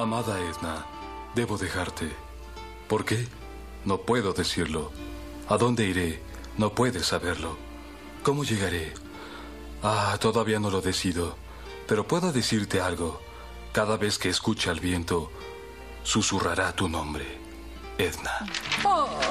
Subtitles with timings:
[0.00, 0.86] Amada Edna,
[1.34, 2.10] debo dejarte.
[2.88, 3.28] ¿Por qué?
[3.84, 4.92] No puedo decirlo.
[5.46, 6.22] ¿A dónde iré?
[6.56, 7.58] No puedes saberlo.
[8.22, 8.94] ¿Cómo llegaré?
[9.82, 11.36] Ah, todavía no lo decido.
[11.86, 13.20] Pero puedo decirte algo.
[13.72, 15.30] Cada vez que escucha el viento,
[16.02, 17.26] susurrará tu nombre.
[17.98, 18.46] Edna.
[18.80, 19.29] Psicóloga,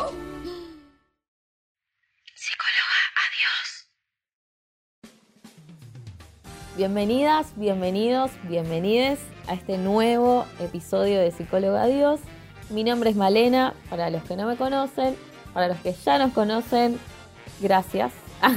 [6.80, 9.20] Bienvenidas, bienvenidos, bienvenides
[9.50, 12.22] a este nuevo episodio de Psicóloga Dios.
[12.70, 15.18] Mi nombre es Malena, para los que no me conocen,
[15.54, 16.98] para los que ya nos conocen,
[17.60, 18.14] gracias.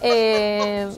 [0.00, 0.88] Eh,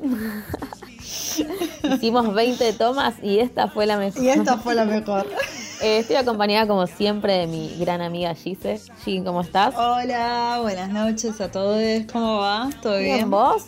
[1.83, 4.23] hicimos 20 tomas y esta fue la mejor.
[4.23, 5.27] Y esta fue la mejor.
[5.83, 8.83] Eh, estoy acompañada como siempre de mi gran amiga Gise.
[9.03, 9.75] Gin, ¿cómo estás?
[9.75, 11.81] Hola, buenas noches a todos.
[12.13, 12.69] ¿Cómo va?
[12.83, 13.17] ¿Todo bien?
[13.17, 13.65] ¿Bien vos?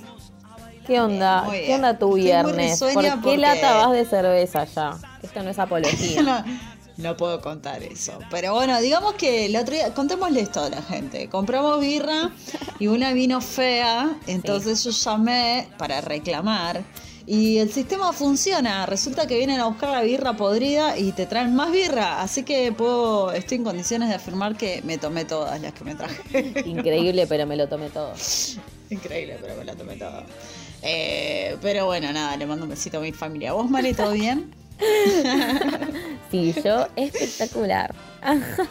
[0.86, 1.48] ¿Qué onda?
[1.50, 1.66] bien.
[1.66, 2.78] ¿Qué onda tu viernes?
[2.78, 4.98] ¿Por qué porque- lata vas de cerveza ya?
[5.22, 6.44] Esto no es apología.
[6.98, 8.18] No, no puedo contar eso.
[8.30, 11.28] Pero bueno, digamos que el otro día, contémosle esto a la gente.
[11.30, 12.30] Compramos birra
[12.78, 16.82] y una vino fea, entonces yo llamé para reclamar.
[17.24, 18.84] Y el sistema funciona.
[18.84, 22.20] Resulta que vienen a buscar la birra podrida y te traen más birra.
[22.20, 25.94] Así que puedo, estoy en condiciones de afirmar que me tomé todas las que me
[25.94, 26.52] traje.
[26.66, 28.12] Increíble, pero me lo tomé todo.
[28.90, 30.24] Increíble, pero me la tomé toda.
[30.82, 33.52] Eh, pero bueno, nada, le mando un besito a mi familia.
[33.52, 34.54] ¿Vos, Mari, todo bien?
[36.30, 37.94] Sí, yo espectacular.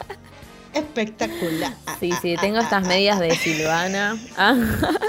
[0.74, 1.72] Espectacular.
[2.00, 4.18] Sí, sí, tengo estas medias de Silvana.
[4.36, 4.56] Ah,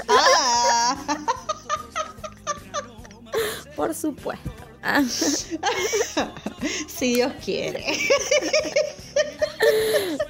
[0.08, 0.96] Ah.
[3.76, 4.50] por supuesto.
[4.82, 5.02] Ah,
[6.86, 7.84] si Dios quiere.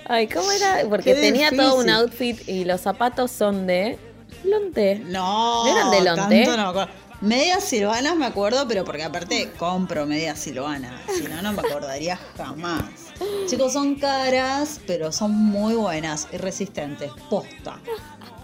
[0.06, 0.83] Ay, ¿cómo era?
[0.88, 3.98] Porque Qué tenía todo un outfit y los zapatos son de
[4.45, 5.00] Lonte.
[5.06, 6.45] No, ¿No eran de Lonte?
[6.45, 7.05] tanto no me acuerdo.
[7.20, 10.92] Medias silvanas me acuerdo, pero porque aparte compro medias silvanas.
[11.17, 12.84] Si no, no me acordaría jamás.
[13.47, 17.11] Chicos, son caras, pero son muy buenas y resistentes.
[17.31, 17.78] Posta.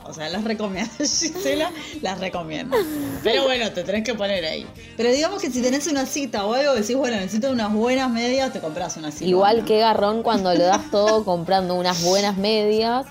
[0.04, 2.76] O sea, las recomiendo, Gisela, las recomiendo.
[3.22, 4.66] Pero bueno, te tenés que poner ahí.
[4.96, 8.52] Pero digamos que si tenés una cita o algo, decís, bueno, necesito unas buenas medias,
[8.52, 9.26] te compras una cita.
[9.26, 13.06] Igual que garrón cuando lo das todo comprando unas buenas medias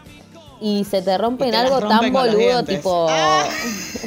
[0.61, 3.07] y se te te las algo tan boludo tipo...
[3.09, 3.47] Ah.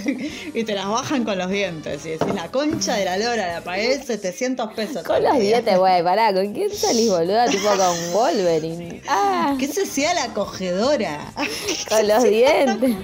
[0.54, 2.04] y te las bajan con los dientes.
[2.04, 5.02] Y decís, la concha de la lora, la pagué 700 pesos.
[5.02, 7.46] Con los dientes, güey, pará, ¿con quién salís, boluda?
[7.46, 9.02] Tipo con Wolverine.
[9.08, 11.32] Ah, ¿Qué se hacía la cogedora?
[11.88, 12.96] con los dientes.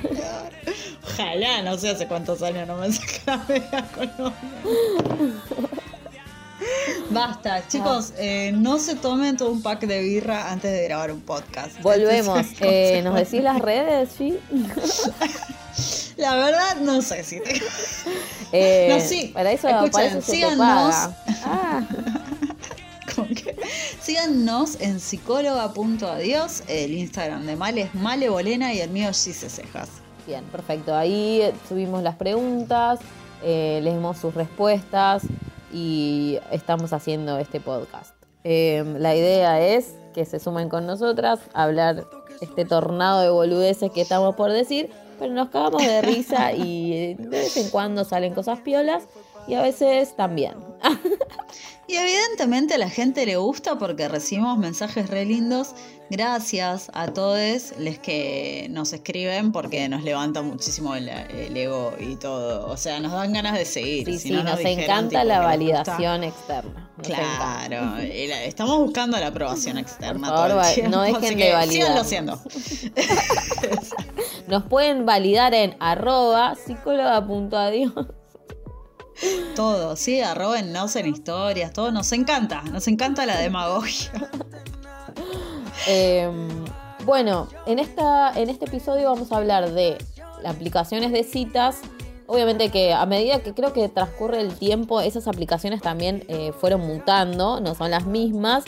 [1.05, 4.29] Ojalá, no sé hace cuántos años no me sacaba los dientes.
[7.11, 11.21] Basta, chicos, eh, no se tomen todo un pack de birra antes de grabar un
[11.21, 11.81] podcast.
[11.83, 12.47] Volvemos.
[12.61, 14.39] Eh, ¿Nos decís las redes, sí?
[16.17, 17.63] La verdad, no sé si te...
[18.53, 19.31] Eh, No, sí.
[19.33, 20.59] Para eso, Escuchen, para eso se te síganos.
[20.59, 21.17] paga.
[21.45, 21.83] Ah,
[23.35, 23.57] que-
[24.03, 26.63] Síganos en psicóloga.adiós.
[26.67, 29.89] El Instagram de Male es Male Bolena y el mío es Gise Cejas.
[30.27, 30.97] bien, perfecto.
[30.97, 32.99] Ahí eh, subimos las preguntas,
[33.45, 35.23] eh, leemos sus respuestas
[35.73, 38.15] y estamos haciendo este podcast.
[38.45, 42.07] Eh, la idea es que se sumen con nosotras a hablar
[42.41, 47.29] este tornado de boludeces que estamos por decir, pero nos cagamos de risa y de
[47.29, 49.05] vez en cuando salen cosas piolas
[49.47, 50.55] y a veces también.
[51.89, 55.71] Y evidentemente a la gente le gusta porque recibimos mensajes re lindos.
[56.11, 62.17] Gracias a todos los que nos escriben porque nos levanta muchísimo el, el ego y
[62.17, 62.67] todo.
[62.71, 64.05] O sea, nos dan ganas de seguir.
[64.07, 66.91] Sí, Si sí, no nos encanta tipo, la validación externa.
[66.99, 67.07] Nos.
[67.07, 70.29] Claro, la- estamos buscando la aprobación externa.
[70.29, 71.73] Por favor, todo el no dejen de validar.
[71.73, 72.41] Síganlo haciendo.
[74.47, 77.93] Nos pueden validar en arroba psicóloga.adiós.
[79.55, 81.91] Todo, sí, arrobennos en historias, todo.
[81.91, 84.13] Nos encanta, nos encanta la demagogia.
[85.87, 86.29] Eh,
[87.05, 89.97] bueno, en, esta, en este episodio vamos a hablar de
[90.45, 91.81] aplicaciones de citas.
[92.27, 96.83] Obviamente que a medida que creo que transcurre el tiempo, esas aplicaciones también eh, fueron
[96.83, 98.65] mutando, no son las mismas.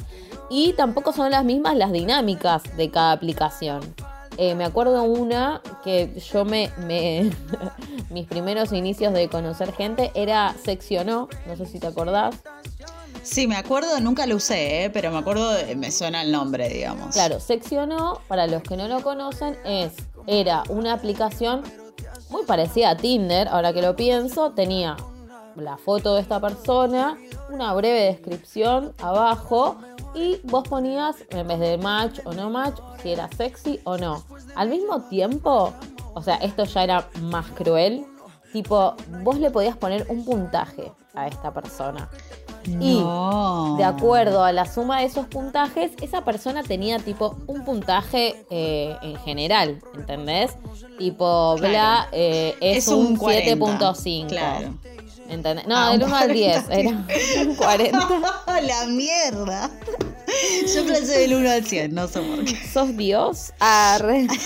[0.49, 3.81] Y tampoco son las mismas las dinámicas de cada aplicación.
[4.43, 7.31] Eh, me acuerdo una que yo me, me
[8.11, 12.37] mis primeros inicios de conocer gente era seccionó, no sé si te acordás.
[13.23, 14.91] Sí, me acuerdo, nunca lo usé, ¿eh?
[14.91, 17.13] pero me acuerdo, de- me suena el nombre, digamos.
[17.15, 19.93] Claro, seccionó, para los que no lo conocen, es
[20.27, 21.63] era una aplicación
[22.31, 24.97] muy parecida a Tinder, ahora que lo pienso, tenía
[25.61, 27.17] la foto de esta persona,
[27.51, 29.77] una breve descripción abajo
[30.15, 34.25] y vos ponías, en vez de match o no match, si era sexy o no.
[34.57, 35.73] Al mismo tiempo,
[36.15, 38.05] o sea, esto ya era más cruel,
[38.53, 42.09] tipo, vos le podías poner un puntaje a esta persona.
[42.67, 43.03] Y
[43.79, 48.97] de acuerdo a la suma de esos puntajes, esa persona tenía tipo un puntaje eh,
[49.03, 50.57] en general, ¿entendés?
[50.99, 54.27] Tipo, bla, eh, es, Es un, un 40, 7.5.
[54.27, 54.75] claro.
[55.31, 55.67] ¿Entendés?
[55.67, 57.15] No, Ah, del un 1 al 10, 40.
[57.15, 58.09] era un 40.
[58.63, 59.71] la mierda.
[60.75, 62.57] Yo pensé del 1 al 100, no sé por qué.
[62.73, 63.53] ¿Sos Dios?
[63.61, 64.27] Arre.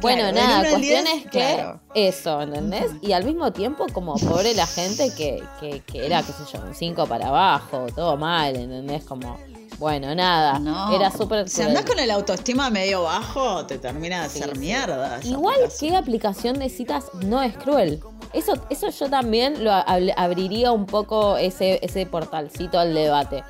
[0.00, 1.80] Bueno, Claro, del nada, 1 al cuestión 10, es que claro.
[1.94, 2.86] eso, ¿entendés?
[3.02, 6.62] Y al mismo tiempo, como pobre la gente que, que, que era, qué sé yo,
[6.64, 9.04] un 5 para abajo, todo mal, ¿entendés?
[9.04, 9.38] Como,
[9.78, 10.94] bueno, nada, No.
[10.94, 14.58] era súper Si andás con el autoestima medio bajo, te termina de hacer sí.
[14.58, 15.20] mierda.
[15.22, 18.00] Igual que aplicación de citas no es cruel.
[18.32, 23.42] Eso, eso yo también lo ab- abriría un poco ese, ese portalcito al debate.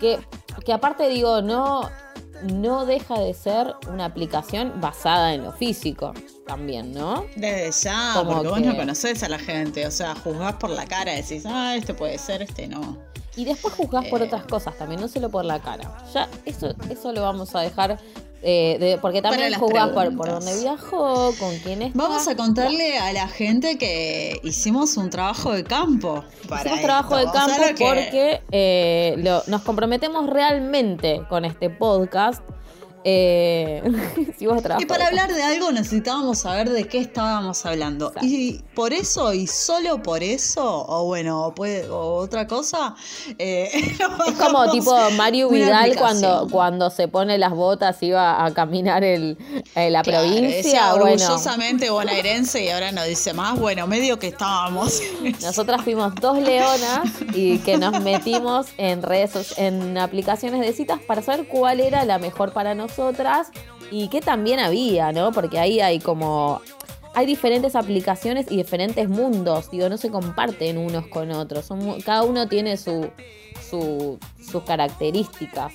[0.00, 0.18] Que,
[0.64, 1.88] que aparte digo, no,
[2.42, 6.12] no deja de ser una aplicación basada en lo físico
[6.46, 7.24] también, ¿no?
[7.36, 9.86] Desde ya, Como porque vos que- no conocés a la gente.
[9.86, 12.98] O sea, juzgás por la cara, decís, ah, este puede ser, este no.
[13.36, 14.26] Y después juzgás por Eh.
[14.26, 15.90] otras cosas también, no solo por la cara.
[16.14, 17.98] Ya, eso, eso lo vamos a dejar.
[18.44, 21.98] Eh, de- porque también las juzgás por, por dónde viajó, con quién está.
[21.98, 26.22] Vamos a contarle a la gente que hicimos un trabajo de campo.
[26.48, 32.42] Para Hicimos trabajo de campo que- porque eh, lo- nos comprometemos realmente con este podcast.
[33.04, 33.82] Eh,
[34.78, 38.08] Y para hablar de algo necesitábamos saber de qué estábamos hablando.
[38.08, 38.26] Exacto.
[38.26, 42.94] Y por eso, y solo por eso, o bueno, o, puede- o otra cosa,
[43.38, 43.70] eh,
[44.26, 49.04] Es como tipo Mario Vidal cuando, cuando se pone las botas y va a caminar
[49.04, 49.38] el,
[49.74, 50.90] eh, la Claro, provincia.
[50.94, 53.58] Bueno, orgullosamente bonaerense y ahora no dice más.
[53.58, 55.00] Bueno, medio que estábamos.
[55.42, 61.22] nosotras fuimos dos leonas y que nos metimos en redes, en aplicaciones de citas para
[61.22, 63.50] saber cuál era la mejor para nosotras
[63.90, 65.32] y qué también había, ¿no?
[65.32, 66.60] Porque ahí hay como
[67.16, 71.68] hay diferentes aplicaciones y diferentes mundos, digo, no se comparten unos con otros,
[72.04, 73.08] cada uno tiene su,
[73.70, 75.74] su- sus características.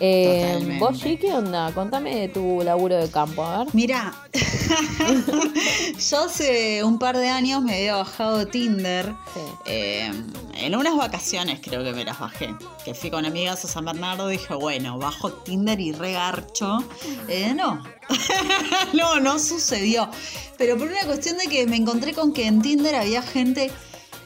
[0.00, 0.78] Eh.
[0.80, 1.72] ¿Vos, G, qué onda?
[1.72, 3.74] Contame de tu laburo de campo, a ver.
[3.74, 4.14] Mira,
[6.10, 9.14] yo hace un par de años me había bajado Tinder.
[9.34, 9.40] Sí.
[9.66, 10.10] eh,
[10.54, 12.54] en unas vacaciones creo que me las bajé.
[12.84, 16.84] Que fui con amigas a San Bernardo dije, bueno, bajo Tinder y regarcho.
[17.28, 17.82] Eh, no,
[18.92, 20.10] no, no sucedió.
[20.58, 23.70] Pero por una cuestión de que me encontré con que en Tinder había gente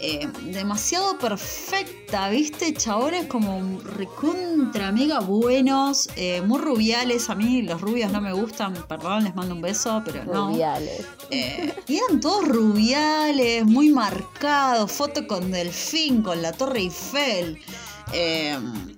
[0.06, 2.74] eh, demasiado perfecta, ¿viste?
[2.74, 7.30] Chabones como recontra mega buenos, eh, muy rubiales.
[7.30, 10.50] A mí los rubios no me gustan, perdón, les mando un beso, pero no.
[10.50, 11.06] Rubiales.
[11.30, 17.58] Eh, y eran todos rubiales, muy marcados, foto con delfín, con la Torre Eiffel.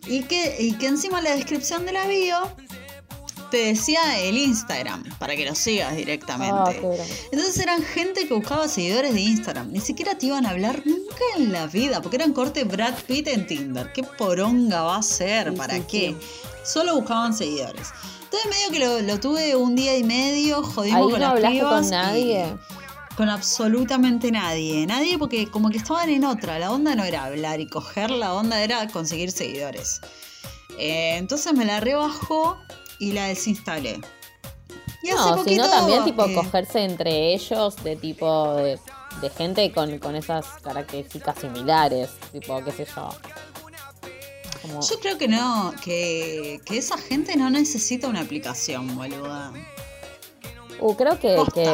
[0.09, 2.37] Y, que, y que encima en la descripción de la bio
[3.57, 6.79] te decía el Instagram para que lo sigas Ah, directamente.
[6.81, 7.03] broma.
[7.33, 9.73] Entonces eran gente que buscaba seguidores de Instagram.
[9.73, 13.29] Ni siquiera te iban a hablar nunca en la vida, porque eran corte Brad Pitt
[13.29, 13.93] en Tinder.
[13.95, 15.51] ¿Qué poronga va a ser?
[15.53, 16.17] Sí, ¿Para sí, qué?
[16.21, 16.27] sí.
[16.65, 17.89] Solo buscaban seguidores.
[18.25, 21.31] Entonces medio que lo, lo tuve un día y medio, jodimos Ahí con no las
[21.31, 22.57] hablaste con nadie.
[23.17, 24.87] con absolutamente nadie.
[24.87, 26.59] Nadie porque como que estaban en otra.
[26.59, 30.01] La onda no era hablar y coger, la onda era conseguir seguidores.
[30.79, 32.59] Eh, entonces me la rebajó
[32.99, 34.01] y la desinstalé.
[35.03, 38.79] Y hace No, poquito, sino también tipo eh, cogerse entre ellos de tipo de,
[39.21, 43.11] de gente con, con esas características similares, tipo, qué sé yo.
[44.63, 49.53] Como, Yo creo que no, que, que esa gente no necesita una aplicación, boluda.
[50.81, 51.65] Uh, creo que, que-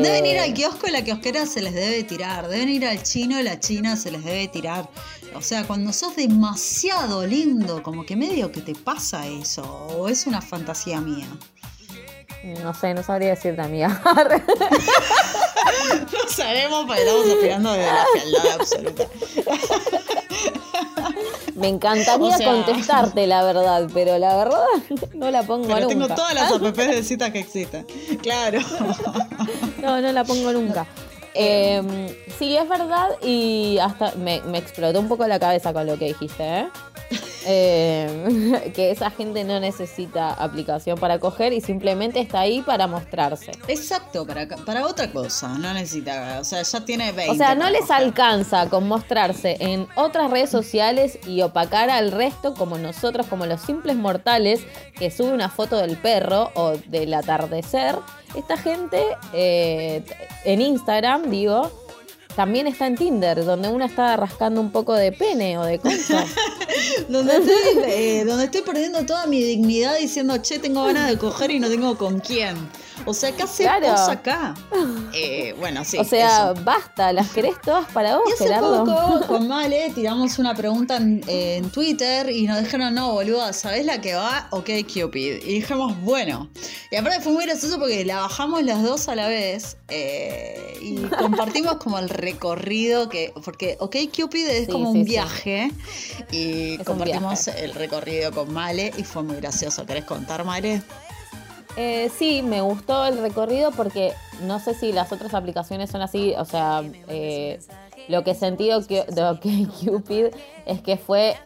[0.00, 2.48] Deben ir al kiosco y la kiosquera se les debe tirar.
[2.48, 4.88] Deben ir al chino y la china se les debe tirar.
[5.34, 9.62] O sea, cuando sos demasiado lindo, como que medio que te pasa eso.
[9.96, 11.26] O es una fantasía mía.
[12.62, 14.00] No sé, no sabría decirte, amiga.
[16.12, 19.04] No sabemos, pero estamos opinando de la fealdad absoluta.
[21.54, 24.64] Me encantaría O sea- contestarte la verdad, pero la verdad
[25.14, 25.88] no la pongo Pero nunca.
[25.88, 27.86] tengo todas las apps de citas que existen.
[28.22, 28.60] Claro.
[29.80, 30.86] No, no la pongo nunca.
[31.34, 35.98] Eh, sí, es verdad y hasta me, me explotó un poco la cabeza con lo
[35.98, 36.68] que dijiste, ¿eh?
[37.46, 43.52] Eh, que esa gente no necesita aplicación para coger y simplemente está ahí para mostrarse.
[43.68, 45.48] Exacto, para, para otra cosa.
[45.58, 46.38] No necesita.
[46.40, 47.32] O sea, ya tiene 20.
[47.32, 47.96] O sea, no les coger.
[47.96, 53.60] alcanza con mostrarse en otras redes sociales y opacar al resto como nosotros, como los
[53.60, 54.60] simples mortales
[54.94, 57.96] que sube una foto del perro o del atardecer.
[58.34, 59.02] Esta gente
[59.34, 60.02] eh,
[60.44, 61.70] en Instagram, digo,
[62.34, 66.30] también está en Tinder, donde uno está rascando un poco de pene o de cosas.
[67.08, 71.50] Donde estoy, eh, donde estoy perdiendo toda mi dignidad diciendo, che, tengo ganas de coger
[71.50, 72.56] y no tengo con quién.
[73.06, 73.88] O sea, ¿qué haces Claro.
[73.92, 74.54] vos acá?
[75.14, 75.98] Eh, bueno, sí.
[75.98, 76.62] o sea, eso.
[76.64, 78.84] basta, las querés todas para vos, Y hace Gerardo.
[78.86, 83.84] poco con Male tiramos una pregunta en, en Twitter y nos dijeron, no, boluda, ¿sabés
[83.84, 84.46] la que va?
[84.50, 85.42] Ok, Cupid.
[85.44, 86.48] Y dijimos, bueno.
[86.90, 90.96] Y aparte fue muy gracioso porque la bajamos las dos a la vez eh, y
[91.18, 93.34] compartimos como el recorrido que.
[93.44, 95.10] Porque OK Cupid es Sí, como sí, un sí.
[95.10, 95.70] viaje
[96.30, 99.84] y compartimos el recorrido con Male y fue muy gracioso.
[99.84, 100.80] ¿Querés contar, Male?
[101.76, 104.12] Eh, sí, me gustó el recorrido porque
[104.42, 106.34] no sé si las otras aplicaciones son así.
[106.36, 107.60] O sea, eh,
[108.08, 110.26] lo que he sentido de OkCupid
[110.66, 111.36] es que fue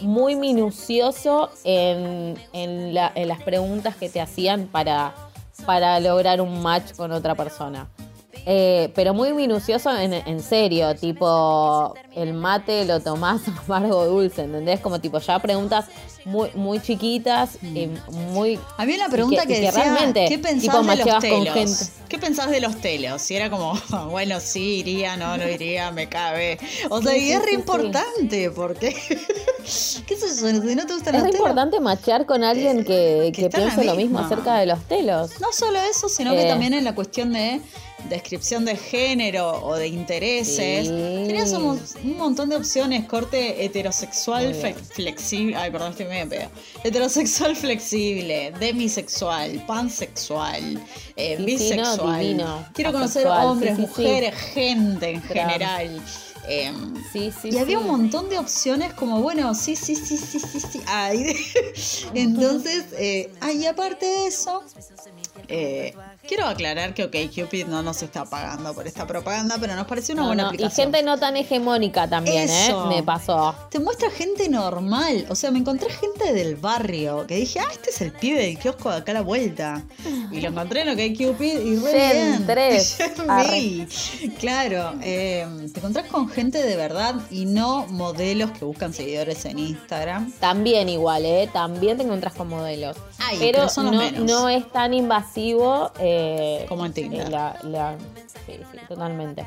[0.00, 5.14] muy minucioso en, en la- en las preguntas que te hacían para,
[5.66, 7.88] para lograr un match con otra persona.
[8.50, 14.42] Eh, pero muy minucioso en, en serio, tipo el mate lo tomás amargo o dulce,
[14.44, 14.80] ¿entendés?
[14.80, 15.84] Como tipo ya preguntas
[16.24, 18.58] muy, muy chiquitas y muy...
[18.78, 21.20] Había una pregunta que, que- y que decía, realmente, ¿qué tipo, pensás de los con
[21.20, 21.54] telos?
[21.54, 21.74] gente.
[22.08, 23.30] ¿Qué pensás de los telos?
[23.30, 23.74] Y era como,
[24.10, 26.58] bueno, sí, iría, no, no iría, me cabe.
[26.88, 27.56] O sea, Sí, y sí, es re sí, sí.
[27.56, 28.94] importante, porque,
[30.06, 31.34] qué sé yo, si no te gustan Es los re telos.
[31.36, 35.38] importante machear con alguien que, que piense lo mismo acerca de los telos.
[35.40, 36.48] No solo eso, sino que Eh.
[36.48, 37.60] también en la cuestión de
[38.08, 40.86] descripción de género o de intereses.
[40.86, 41.24] Sí.
[41.26, 44.54] Tenías un, un montón de opciones, corte heterosexual
[44.94, 45.56] flexible.
[45.56, 46.50] Ay, perdón, estoy medio pedo.
[46.84, 50.80] Heterosexual flexible, demisexual, pansexual,
[51.16, 52.66] eh, Sí, sí, no, bisexual.
[52.74, 55.52] Quiero conocer hombres, mujeres, gente en Trans.
[55.52, 56.02] general.
[56.50, 57.50] Em, Sí, sí.
[57.52, 57.84] y había sí.
[57.84, 60.80] un montón de opciones como, bueno, sí, sí, sí, sí, sí, sí.
[60.86, 61.36] Ay.
[62.14, 64.62] Entonces, eh, ah, y aparte de eso,
[65.48, 65.94] eh,
[66.26, 70.22] quiero aclarar que OkCupid no nos está pagando por esta propaganda, pero nos pareció una
[70.22, 72.90] No, buena no, Y gente no tan hegemónica también, Eso.
[72.90, 72.96] ¿eh?
[72.96, 73.54] Me pasó.
[73.70, 75.24] Te muestra gente normal.
[75.30, 78.58] O sea, me encontré gente del barrio que dije, ah, este es el pibe del
[78.58, 79.82] kiosco de acá a la vuelta.
[80.30, 83.88] Y lo encontré en OkCupid y re Gen bien.
[84.38, 89.58] Claro, eh, te encontrás con gente de verdad y no modelos que buscan seguidores en
[89.58, 90.32] Instagram.
[90.40, 91.48] También igual, ¿eh?
[91.52, 92.96] También te encontrás con modelos.
[93.18, 94.20] Ay, pero pero son no, menos.
[94.24, 95.90] no es tan invasivo.
[95.98, 96.17] eh,
[96.68, 97.26] Como en Tinder.
[97.26, 97.96] eh, la- la-
[98.46, 99.44] sí, sí, totalmente.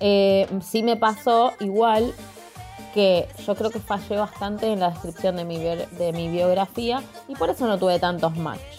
[0.00, 2.14] Eh, sí me pasó igual
[2.94, 7.34] que yo creo que fallé bastante en la descripción de mi, de mi biografía y
[7.34, 8.78] por eso no tuve tantos matches.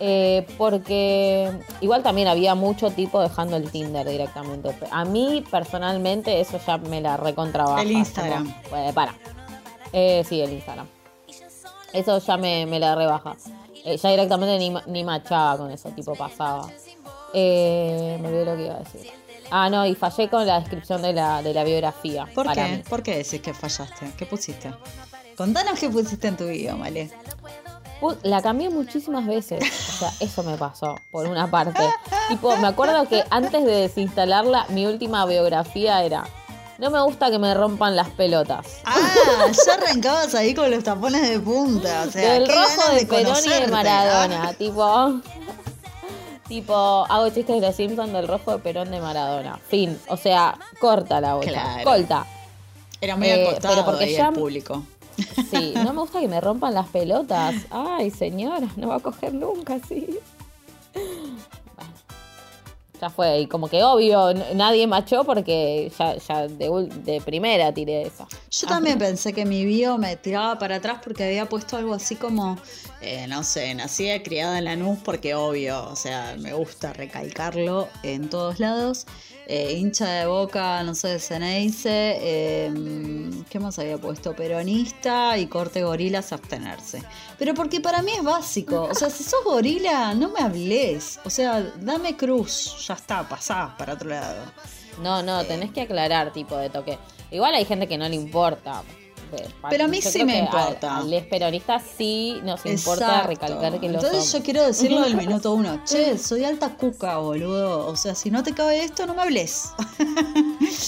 [0.00, 4.70] Eh, porque igual también había mucho tipo dejando el Tinder directamente.
[4.92, 7.82] A mí personalmente eso ya me la recontrabaja.
[7.82, 8.54] El Instagram.
[8.70, 9.14] Como, eh, para.
[9.92, 10.86] Eh, sí, el Instagram.
[11.92, 13.34] Eso ya me, me la rebaja.
[13.84, 16.68] Eh, ya directamente ni, ni machaba con eso, tipo pasaba.
[17.34, 19.10] Eh, me olvidé lo que iba a decir.
[19.50, 22.26] Ah, no, y fallé con la descripción de la, de la biografía.
[22.34, 22.72] ¿Por para qué?
[22.76, 22.82] mí.
[22.88, 24.12] ¿Por qué decís que fallaste?
[24.16, 24.72] ¿Qué pusiste?
[25.36, 27.10] Contanos qué pusiste en tu video, Male.
[28.00, 29.62] Pu- La cambié muchísimas veces.
[29.62, 31.82] O sea, eso me pasó, por una parte.
[32.28, 36.24] tipo, me acuerdo que antes de desinstalarla, mi última biografía era.
[36.78, 38.66] No me gusta que me rompan las pelotas.
[38.84, 38.96] Ah,
[39.66, 42.04] ya arrancabas ahí con los tapones de punta.
[42.06, 43.66] O sea, Del qué rojo de Perón y de.
[43.66, 44.48] Maradona.
[44.48, 45.20] Ah, Tipo.
[46.46, 49.58] Tipo, hago chistes de los Simpsons del rojo de Perón de Maradona.
[49.68, 49.98] Fin.
[50.08, 51.50] O sea, corta la bocha.
[51.50, 51.84] Claro.
[51.84, 52.26] Corta.
[53.00, 54.82] Era muy Eh, acotado pero porque ahí ya- el público.
[55.50, 57.54] Sí, no me gusta que me rompan las pelotas.
[57.70, 60.18] Ay, señora, no va a coger nunca, sí.
[63.00, 68.02] Ya fue, y como que obvio, nadie machó porque ya, ya de, de primera tiré
[68.02, 68.26] eso.
[68.50, 72.16] Yo también pensé que mi bio me tiraba para atrás porque había puesto algo así
[72.16, 72.58] como,
[73.00, 78.28] eh, no sé, nacida criada en Lanús porque obvio, o sea, me gusta recalcarlo en
[78.28, 79.06] todos lados.
[79.50, 81.88] Eh, hincha de boca, no sé, de Ceneice.
[81.90, 82.70] eh,
[83.48, 84.36] ¿Qué más había puesto?
[84.36, 87.02] Peronista y corte gorilas abstenerse.
[87.38, 88.82] Pero porque para mí es básico.
[88.90, 91.18] O sea, si sos gorila, no me hables.
[91.24, 92.86] O sea, dame cruz.
[92.86, 94.44] Ya está, pasá para otro lado.
[95.02, 96.98] No, no, tenés que aclarar tipo de toque.
[97.30, 98.82] Igual hay gente que no le importa.
[99.70, 100.96] Pero a mí yo sí me a- importa.
[100.98, 103.28] A, los peronistas sí nos importa Exacto.
[103.28, 105.82] recalcar que los Entonces yo quiero decirlo del minuto uno.
[105.86, 107.86] Che, soy alta cuca, boludo.
[107.86, 109.70] O sea, si no te cabe esto, no me hables.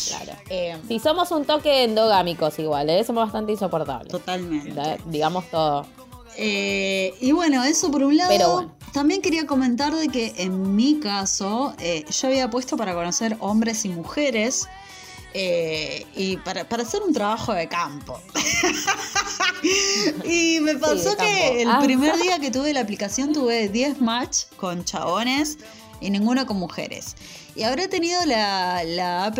[0.08, 0.32] Claro.
[0.48, 3.04] Eh, Si somos un toque endogámicos igual, ¿eh?
[3.04, 4.08] somos bastante insoportables.
[4.10, 4.98] totalmente.
[5.06, 5.86] Digamos todo.
[6.36, 8.30] Eh, y bueno, eso por un lado.
[8.30, 8.74] Pero bueno.
[8.92, 13.84] También quería comentar de que en mi caso, eh, yo había puesto para conocer hombres
[13.84, 14.68] y mujeres.
[15.34, 18.20] Eh, y para, para hacer un trabajo de campo.
[20.24, 21.70] y me pasó que el.
[21.70, 21.80] Ah.
[21.82, 25.58] primer día que tuve la aplicación tuve 10 match con chabones
[26.00, 27.14] y ninguno con mujeres.
[27.54, 29.38] Y habré tenido la, la app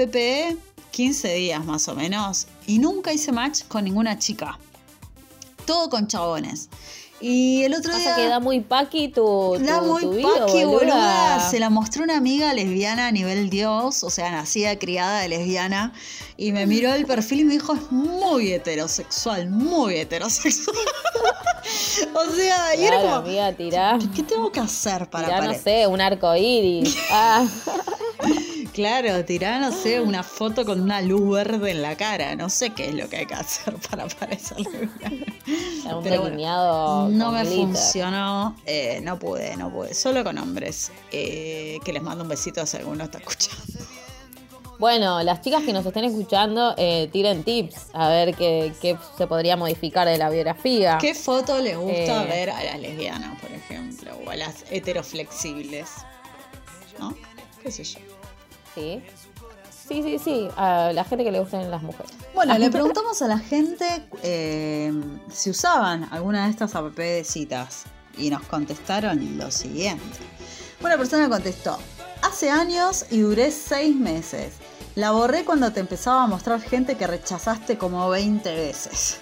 [0.91, 4.59] 15 días más o menos y nunca hice match con ninguna chica
[5.71, 6.69] todo con chabones.
[7.21, 8.17] Y el otro Pasa día.
[8.17, 10.79] que da muy paqui tu, tu, Da muy tu bio, paqui, boluda.
[10.95, 11.50] boluda.
[11.50, 15.93] Se la mostró una amiga lesbiana a nivel Dios, o sea, nacida, criada de lesbiana,
[16.39, 20.77] y me miró el perfil y me dijo, es muy heterosexual, muy heterosexual.
[22.15, 23.99] o sea, y era como, amiga, tirá.
[24.15, 26.97] ¿qué tengo que hacer para Tirá, no sé, un arco iris.
[27.11, 27.45] Ah,
[28.73, 32.37] Claro, tirar, no sé, una foto con una luz verde en la cara.
[32.37, 35.97] No sé qué es lo que hay que hacer para parecer lesbiana.
[35.97, 37.09] un Pero bueno.
[37.11, 37.59] No me glitter.
[37.67, 39.93] funcionó, eh, no pude, no pude.
[39.95, 40.93] Solo con hombres.
[41.12, 43.62] eh, que les mando un besito si alguno está escuchando.
[44.79, 49.27] Bueno, las chicas que nos estén escuchando, eh, tiren tips a ver qué, qué se
[49.27, 50.97] podría modificar de la biografía.
[50.99, 52.27] ¿Qué foto les gusta Eh.
[52.27, 54.12] ver a las lesbianas, por ejemplo?
[54.25, 55.89] O a las heteroflexibles.
[56.99, 57.15] ¿No?
[57.62, 57.99] ¿Qué sé yo?
[58.81, 59.03] Sí.
[59.89, 60.49] Sí, sí, sí.
[60.57, 62.13] A la gente que le gusten las mujeres.
[62.33, 64.93] Bueno, le preguntamos a la gente eh,
[65.33, 70.19] si usaban alguna de estas app de citas y nos contestaron lo siguiente.
[70.81, 71.77] Una persona contestó,
[72.23, 74.55] hace años y duré seis meses.
[74.95, 79.19] La borré cuando te empezaba a mostrar gente que rechazaste como 20 veces.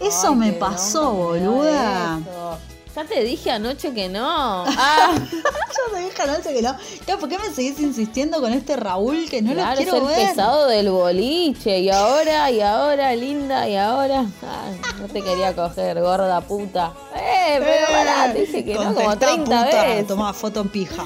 [0.00, 2.18] Eso Ay, me pasó, boluda.
[2.20, 2.58] eso.
[2.94, 4.64] Ya te dije anoche que no.
[4.76, 6.76] Ah, Yo te dije anoche que no.
[7.06, 9.96] Ya, ¿Por qué me seguís insistiendo con este Raúl que no claro, lo es quiero
[10.10, 10.28] el ver?
[10.28, 11.78] pesado del boliche.
[11.78, 14.20] Y ahora, y ahora, linda, y ahora.
[14.42, 16.92] Ay, no te quería coger, gorda puta.
[17.16, 20.06] Eh, pero pará, te dije que no, como Contestá, 30 puta, veces.
[20.06, 21.04] Tomá foto en pija.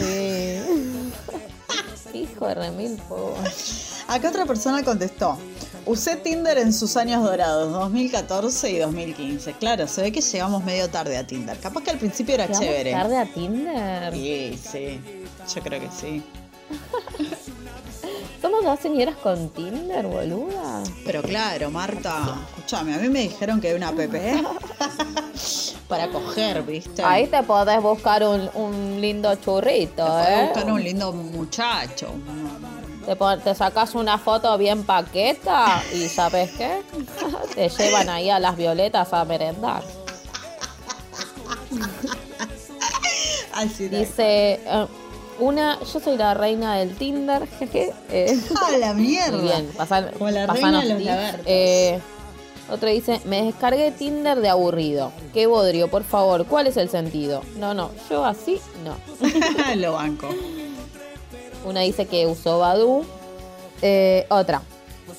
[0.00, 0.60] Sí.
[2.14, 3.34] Hijo de remil, po.
[4.08, 5.36] Acá otra persona contestó.
[5.84, 9.52] Usé Tinder en sus años dorados, 2014 y 2015.
[9.54, 11.56] Claro, se ve que llegamos medio tarde a Tinder.
[11.58, 12.90] Capaz que al principio era ¿Llegamos chévere.
[12.92, 14.12] tarde a Tinder?
[14.12, 15.00] Sí, sí.
[15.54, 16.22] Yo creo que sí.
[18.42, 20.82] ¿Somos dos señoras con Tinder, boluda?
[21.04, 23.98] Pero claro, Marta, escúchame, a mí me dijeron que hay una app
[25.88, 27.02] para coger, ¿viste?
[27.02, 30.50] Ahí te podés buscar un, un lindo churrito, Podés ¿eh?
[30.52, 32.08] buscar un lindo muchacho.
[33.06, 36.82] Te, sacas una foto bien paqueta y ¿sabes qué?
[37.54, 39.82] te llevan ahí a las violetas a merendar.
[43.78, 44.86] Dice, eh,
[45.38, 47.92] una, yo soy la reina del Tinder, jeje.
[48.10, 49.36] eh, ¡A la mierda!
[49.38, 51.06] muy bien, pasan, Como la reina de los tips.
[51.06, 51.42] lagartos.
[51.46, 52.00] Eh,
[52.70, 55.12] otro dice, me descargué Tinder de aburrido.
[55.32, 57.42] Qué bodrio, por favor, ¿cuál es el sentido?
[57.56, 58.96] No, no, yo así no.
[59.76, 60.28] Lo banco.
[61.66, 63.04] Una dice que usó Badu.
[63.82, 64.62] Eh, otra.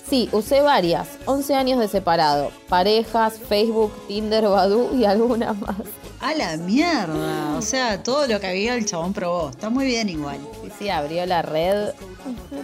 [0.09, 1.07] Sí, usé varias.
[1.25, 2.49] 11 años de separado.
[2.69, 5.75] Parejas, Facebook, Tinder, Badu y algunas más.
[6.21, 7.55] ¡A la mierda!
[7.57, 9.49] O sea, todo lo que había el chabón probó.
[9.49, 10.39] Está muy bien igual.
[10.63, 11.89] Sí, sí, abrió la red.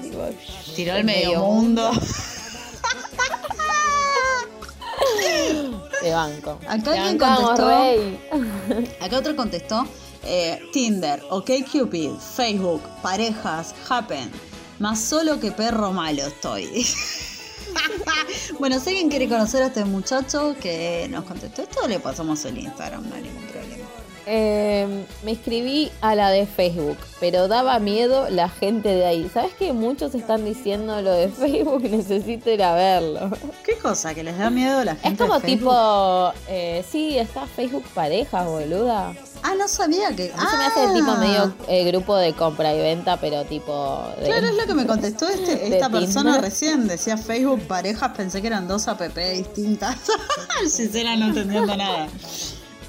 [0.02, 0.28] Digo,
[0.76, 1.92] Tiró al medio mundo.
[6.02, 6.58] De banco.
[6.68, 7.68] Acá Te alguien contestó.
[7.68, 8.20] rey.
[9.02, 9.86] Acá otro contestó.
[10.24, 14.32] Eh, Tinder, OkCupid, Facebook, parejas, Happen.
[14.80, 16.86] Más solo que perro malo estoy.
[18.60, 22.58] bueno, si alguien quiere conocer a este muchacho que nos contestó esto, le pasamos el
[22.58, 23.84] Instagram, no hay ningún problema.
[24.26, 29.30] Eh, me inscribí a la de Facebook, pero daba miedo la gente de ahí.
[29.34, 31.84] ¿Sabes que muchos están diciendo lo de Facebook?
[31.84, 33.32] Necesito ir a verlo.
[33.66, 34.14] ¿Qué cosa?
[34.14, 35.10] ¿Que les da miedo a la gente?
[35.10, 39.14] Es como de tipo, eh, sí, está Facebook parejas, boluda.
[39.44, 40.32] Ah, no sabía que.
[40.34, 41.18] A mí se me hace tipo Ah.
[41.18, 44.08] medio eh, grupo de compra y venta, pero tipo...
[44.20, 46.42] de- Claro, es lo que me contestó este- esta persona Tinder.
[46.50, 46.88] recién.
[46.88, 49.98] Decía Facebook parejas, pensé que eran dos app distintas.
[50.68, 52.08] Sincera, no entendiendo nada.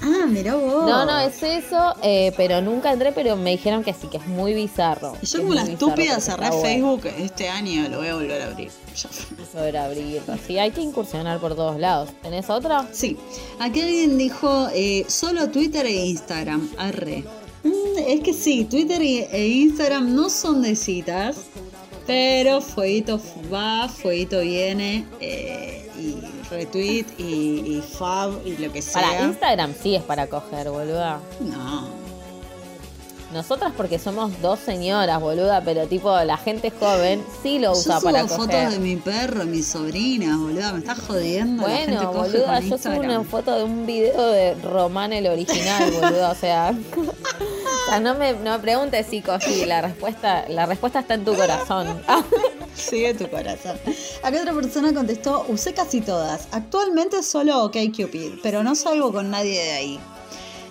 [0.05, 0.85] Ah, mirá vos.
[0.85, 4.27] No, no, es eso, eh, pero nunca entré, pero me dijeron que sí, que es
[4.27, 5.17] muy bizarro.
[5.19, 6.61] Y yo como bizarro, estúpida cerré bueno.
[6.61, 8.71] Facebook este año, lo voy a volver a abrir.
[8.95, 9.45] Ya fue.
[9.47, 10.37] Poder abrirlo.
[10.45, 12.11] Sí, hay que incursionar por todos lados.
[12.21, 12.87] ¿Tenés otra?
[12.93, 13.17] Sí,
[13.59, 16.69] aquí alguien dijo eh, solo Twitter e Instagram.
[16.77, 17.25] Arre.
[17.63, 21.37] Mm, es que sí, Twitter e Instagram no son de citas,
[22.05, 23.19] pero fueguito
[23.51, 27.23] va, fueguito viene, eh, y retweet y,
[27.77, 29.01] y fab y lo que sea.
[29.01, 31.19] Para Instagram sí es para coger, boluda.
[31.39, 32.05] No.
[33.33, 37.99] Nosotras porque somos dos señoras, boluda, pero tipo la gente joven sí lo Yo usa
[37.99, 38.69] subo para fotos coger.
[38.69, 41.67] de mi perro, mis sobrinas, boluda, me estás jodiendo.
[41.67, 45.11] la gente Bueno, coge boluda, con yo subo una foto de un video de Román
[45.11, 49.81] el original, boluda, o sea, o sea, no me, no me preguntes si cogí, la
[49.81, 51.87] respuesta, la respuesta está en tu corazón.
[52.75, 53.79] Sigue tu corazón.
[54.21, 56.47] Acá otra persona contestó, usé casi todas.
[56.51, 59.99] Actualmente solo OkCupid, pero no salgo con nadie de ahí.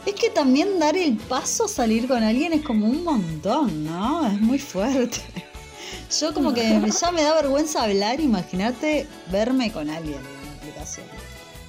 [0.06, 4.26] Es que también dar el paso a salir con alguien es como un montón, ¿no?
[4.26, 5.18] Es muy fuerte.
[6.20, 11.06] Yo como que ya me da vergüenza hablar, imagínate verme con alguien en una aplicación.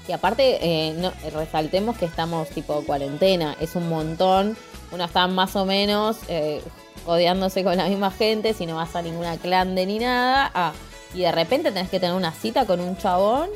[0.08, 4.58] Y aparte, eh, no, resaltemos que estamos tipo cuarentena, es un montón.
[4.92, 6.62] Uno está más o menos eh,
[7.06, 10.52] odiándose con la misma gente, si no vas a ninguna clande ni nada.
[10.54, 10.74] Ah,
[11.14, 13.50] y de repente tenés que tener una cita con un chabón.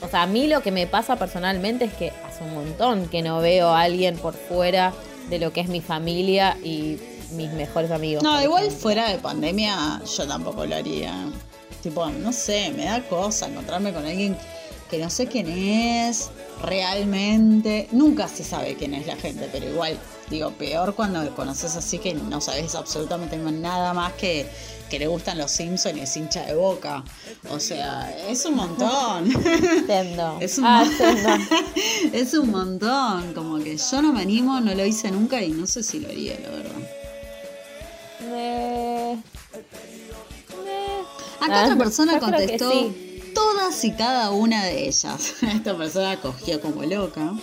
[0.00, 3.22] O sea, a mí lo que me pasa personalmente es que hace un montón que
[3.22, 4.92] no veo a alguien por fuera
[5.28, 6.98] de lo que es mi familia y
[7.32, 8.22] mis mejores amigos.
[8.22, 8.82] No, igual ejemplo.
[8.82, 11.26] fuera de pandemia yo tampoco lo haría.
[11.82, 14.36] Tipo, no sé, me da cosa encontrarme con alguien
[14.90, 16.30] que no sé quién es
[16.62, 17.88] realmente.
[17.92, 19.98] Nunca se sabe quién es la gente, pero igual,
[20.30, 24.48] digo, peor cuando conoces así que no sabes absolutamente nada más que
[24.88, 27.04] que le gustan los Simpsons y es hincha de boca.
[27.50, 29.28] O sea, es un montón.
[30.40, 30.82] Es un, Ah,
[32.14, 33.34] es un montón.
[33.34, 36.08] Como que yo no me animo, no lo hice nunca y no sé si lo
[36.08, 36.72] haría, la verdad.
[38.30, 39.22] Me-
[40.64, 43.32] me- Acá Ah, otra persona contestó sí.
[43.34, 45.34] todas y cada una de ellas.
[45.42, 47.34] Esta persona cogió como loca.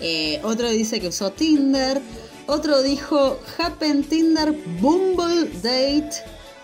[0.00, 2.00] Eh, otro dice que usó Tinder.
[2.46, 6.10] Otro dijo Happen Tinder, Bumble Date,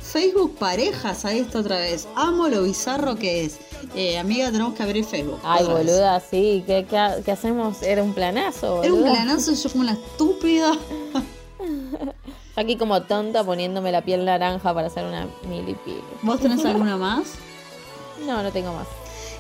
[0.01, 1.25] Facebook Parejas.
[1.25, 2.09] Ahí está otra vez.
[2.17, 3.59] Amo lo bizarro que es.
[3.95, 5.39] Eh, amiga, tenemos que abrir Facebook.
[5.45, 5.77] Ay, vez.
[5.77, 6.65] boluda, sí.
[6.67, 7.83] ¿Qué, qué, qué hacemos?
[7.83, 10.73] Era un planazo, Era un planazo y yo como una estúpida.
[12.57, 16.03] Aquí como tonta poniéndome la piel naranja para hacer una milipili.
[16.23, 17.29] ¿Vos tenés alguna más?
[18.27, 18.87] No, no tengo más.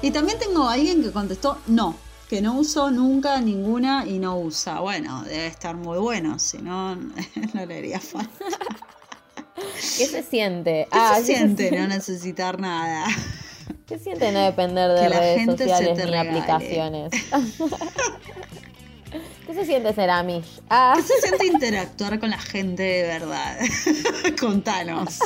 [0.02, 1.96] Y también tengo a alguien que contestó no,
[2.28, 4.80] que no usó nunca ninguna y no usa.
[4.80, 6.94] Bueno, debe estar muy bueno, si no,
[7.54, 8.44] no le haría falta.
[9.54, 10.86] ¿Qué se siente?
[10.90, 13.06] ¿Qué Ah, se ¿qué siente no necesitar nada?
[13.86, 16.30] ¿Qué siente no depender de Que la redes sociales ni regale.
[16.30, 17.12] aplicaciones?
[19.46, 20.60] ¿Qué se siente ser Amish?
[20.68, 23.58] Ah, ¿Qué se siente interactuar con la gente de verdad?
[24.40, 25.18] Contanos.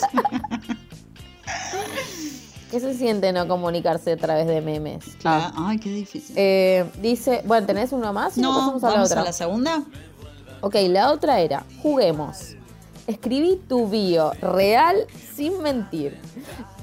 [2.71, 5.05] ¿Qué se siente no comunicarse a través de memes?
[5.21, 5.53] Claro.
[5.57, 6.35] Ay, qué difícil.
[6.39, 8.39] Eh, dice, bueno, ¿tenés uno más?
[8.39, 9.21] ¿O no, pasamos a la vamos otra?
[9.23, 9.83] a la segunda.
[10.61, 12.57] Ok, la otra era, juguemos.
[13.07, 16.19] Escribí tu bio real sin mentir.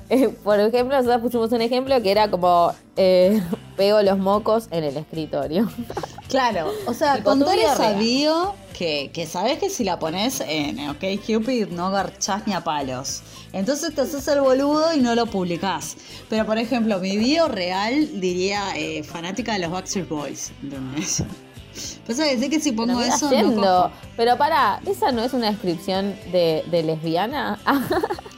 [0.09, 3.41] Eh, por ejemplo, nosotros pusimos un ejemplo que era como eh,
[3.77, 5.69] pego los mocos en el escritorio.
[6.27, 7.99] Claro, o sea, esa real.
[7.99, 12.65] bio que, que sabes que si la pones en OK Cupid no garchás ni a
[12.65, 13.23] palos.
[13.53, 15.95] Entonces te haces el boludo y no lo publicás.
[16.29, 20.51] Pero por ejemplo, mi bio real diría eh, fanática de los Backstreet Boys.
[20.61, 21.23] ¿Entendés?
[22.07, 23.91] Pasa que sé que si pongo Pero eso no.
[24.17, 27.57] Pero pará, ¿esa no es una descripción de, de lesbiana?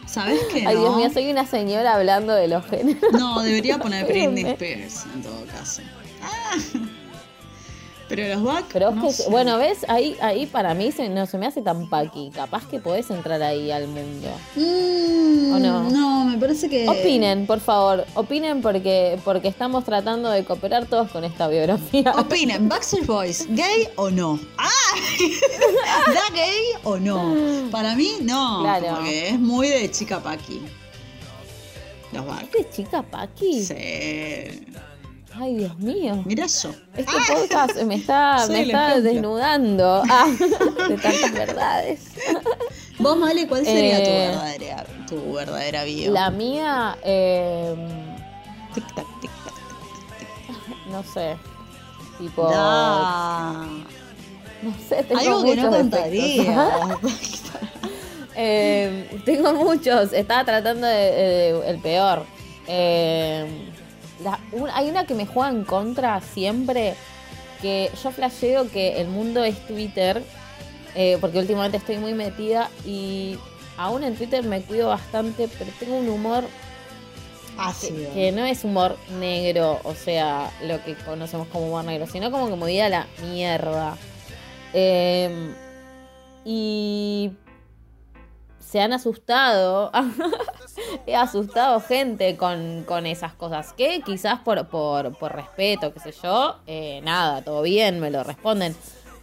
[0.09, 0.65] ¿Sabes qué?
[0.65, 3.11] Ay, Dios mío, soy una señora hablando de los géneros.
[3.11, 4.43] No, debería poner Britney.
[4.45, 5.81] Spears en todo caso.
[6.23, 6.55] Ah.
[8.09, 8.65] Pero los back.
[8.73, 9.29] Pero es no que, sé.
[9.29, 9.85] bueno, ¿ves?
[9.87, 12.31] Ahí, ahí para mí se, no se me hace tan paqui.
[12.31, 14.27] Capaz que podés entrar ahí al mundo.
[14.55, 15.89] Mm, ¿O no?
[15.91, 16.89] No, me parece que.
[16.89, 18.05] Opinen, por favor.
[18.15, 22.11] Opinen porque, porque estamos tratando de cooperar todos con esta biografía.
[22.17, 24.39] Opinen, Backstreet Boys, ¿gay o no?
[24.57, 24.69] ¡Ah!
[26.07, 27.69] ¿Da gay o no?
[27.69, 28.61] Para mí, no.
[28.63, 28.95] Claro.
[28.95, 30.61] Porque es muy de chica Paqui.
[32.11, 32.49] Los back.
[32.49, 33.63] ¿Qué chica Paqui?
[33.63, 33.75] Sí.
[35.35, 36.21] Ay, Dios mío.
[36.25, 36.71] Mira yo.
[36.95, 40.27] Este podcast me está, me está desnudando ah,
[40.87, 41.99] de tantas verdades.
[42.97, 46.11] Vos, Male, ¿cuál sería tu Eh, verdadera, tu verdadera bio?
[46.11, 47.75] La mía, eh,
[48.73, 49.53] Tic tac, tic tac.
[50.91, 51.37] no sé.
[52.17, 53.65] Tipo, Da.
[54.61, 56.97] no sé, tengo Algo que no contaría.
[58.41, 60.13] Eh, tengo muchos.
[60.13, 62.23] Estaba tratando de, de- el peor.
[62.67, 63.69] Eh,
[64.23, 66.95] la- un- hay una que me juega en contra siempre.
[67.61, 70.23] Que yo flasheo que el mundo es Twitter.
[70.95, 72.69] eh, porque últimamente estoy muy metida.
[72.85, 73.37] Y
[73.77, 75.47] aún en Twitter me cuido bastante.
[75.59, 76.43] Pero tengo un humor
[77.57, 78.11] Ácido.
[78.13, 79.79] que no es humor negro.
[79.83, 82.07] O sea, lo que conocemos como humor negro.
[82.07, 83.97] Sino como que me voy a la mierda.
[84.73, 85.53] Eh,
[86.45, 87.31] y
[88.59, 89.91] se han asustado.
[91.05, 93.73] He asustado gente con, con esas cosas.
[93.73, 98.23] Que quizás por, por, por respeto, qué sé yo, eh, nada, todo bien, me lo
[98.23, 98.75] responden.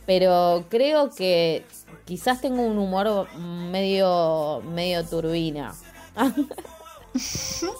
[0.06, 1.64] Pero creo que
[2.04, 5.74] quizás tengo un humor medio, medio turbina.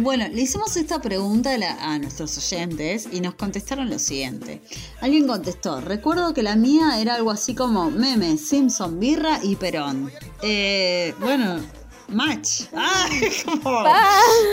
[0.00, 4.60] Bueno, le hicimos esta pregunta a nuestros oyentes y nos contestaron lo siguiente.
[5.00, 10.10] Alguien contestó, recuerdo que la mía era algo así como meme, Simpson, birra y Perón.
[10.42, 11.60] Eh, bueno,
[12.12, 12.62] match.
[12.74, 13.08] Ah,
[13.62, 13.84] como,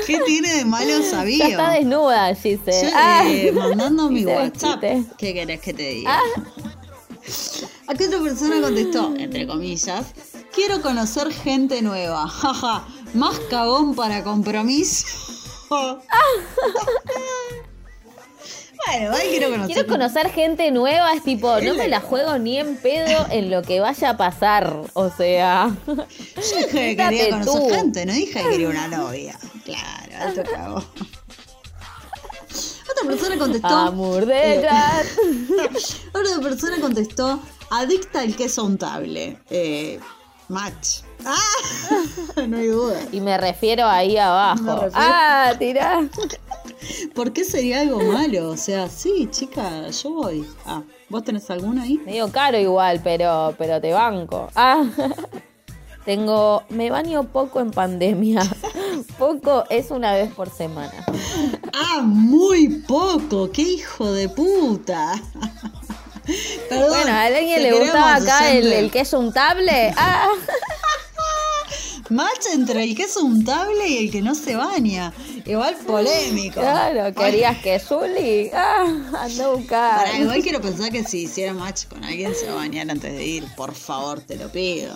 [0.08, 1.48] ¿Qué tiene de malo sabía?
[1.48, 2.60] está desnuda, Gise.
[2.84, 3.24] Yo, Ah.
[3.28, 4.82] eh, mandando mi WhatsApp.
[5.18, 6.20] ¿Qué querés que te diga?
[7.88, 10.06] Aquí otra persona contestó, entre comillas,
[10.54, 12.28] quiero conocer gente nueva.
[12.28, 15.06] Jaja, más cagón para compromiso.
[18.86, 19.74] Bueno, ahí quiero conocer.
[19.74, 23.62] Quiero conocer gente nueva, es tipo, no me la juego ni en pedo en lo
[23.62, 24.74] que vaya a pasar.
[24.94, 25.96] O sea, Yo
[26.36, 27.70] dije que quería conocer tú.
[27.70, 29.38] gente, no dije que quería una novia.
[29.66, 30.84] Claro, alto cago.
[32.92, 33.68] Otra persona contestó.
[33.68, 34.58] amor de.
[36.14, 37.40] Otra persona contestó,
[37.70, 39.38] adicta al queso untable.
[39.50, 40.00] Eh,
[40.48, 41.02] match.
[41.26, 41.38] ¡Ah!
[42.48, 43.00] no hay duda.
[43.12, 44.64] Y me refiero ahí abajo.
[44.64, 46.00] Refiero- Ah, tirá.
[47.16, 48.50] ¿Por qué sería algo malo?
[48.50, 50.46] O sea, sí, chica, yo voy.
[50.66, 51.98] Ah, ¿vos tenés alguno ahí?
[52.06, 54.50] Medio caro igual, pero, pero te banco.
[54.56, 54.84] Ah.
[56.06, 58.42] Tengo, me baño poco en pandemia.
[59.20, 61.06] Poco es una vez por semana.
[61.74, 63.52] Ah, muy poco.
[63.52, 65.22] ¡Qué hijo de puta!
[66.70, 69.94] Perdón, Bueno, ¿a alguien le gustaba acá el, el queso untable?
[69.98, 70.30] Ah.
[72.10, 75.14] Match entre el queso untable y el que no se baña.
[75.50, 76.60] Igual polémico.
[76.60, 78.52] Claro, querías que Zuli.
[78.54, 78.86] Ah,
[79.20, 80.06] anda a buscar.
[80.06, 83.12] Pará, igual quiero pensar que si hiciera match con alguien se va a bañar antes
[83.12, 83.46] de ir.
[83.56, 84.94] Por favor, te lo pido.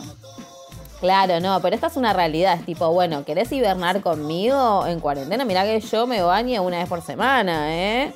[0.99, 2.59] Claro, no, pero esta es una realidad.
[2.59, 5.43] Es tipo, bueno, ¿querés hibernar conmigo en cuarentena?
[5.43, 8.13] Mirá que yo me baño una vez por semana, ¿eh?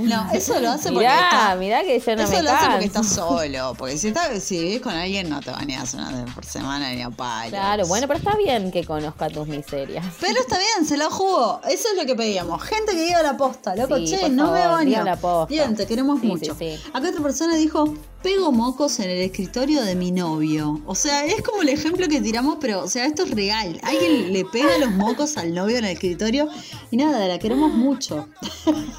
[0.00, 2.66] No, eso lo hace porque mirá, está- mirá que yo no Eso me lo hace
[2.70, 3.74] porque estás solo.
[3.78, 7.02] Porque si, estás, si vivís con alguien, no te bañas una vez por semana ni
[7.02, 7.50] a palos.
[7.50, 10.04] Claro, bueno, pero está bien que conozca tus miserias.
[10.20, 11.60] Pero está bien, se la jugó.
[11.68, 12.62] Eso es lo que pedíamos.
[12.62, 15.04] Gente que diga la posta, loco, Sí, che, no me favor, baño.
[15.04, 15.46] la posta.
[15.52, 16.54] Bien, te queremos Sí, mucho.
[16.58, 16.78] sí.
[16.92, 17.94] Acá otra persona dijo,
[18.26, 20.80] pego mocos en el escritorio de mi novio.
[20.84, 23.78] O sea, es como el ejemplo que tiramos, pero, o sea, esto es real.
[23.84, 26.48] Alguien le pega los mocos al novio en el escritorio
[26.90, 28.26] y nada, la queremos mucho.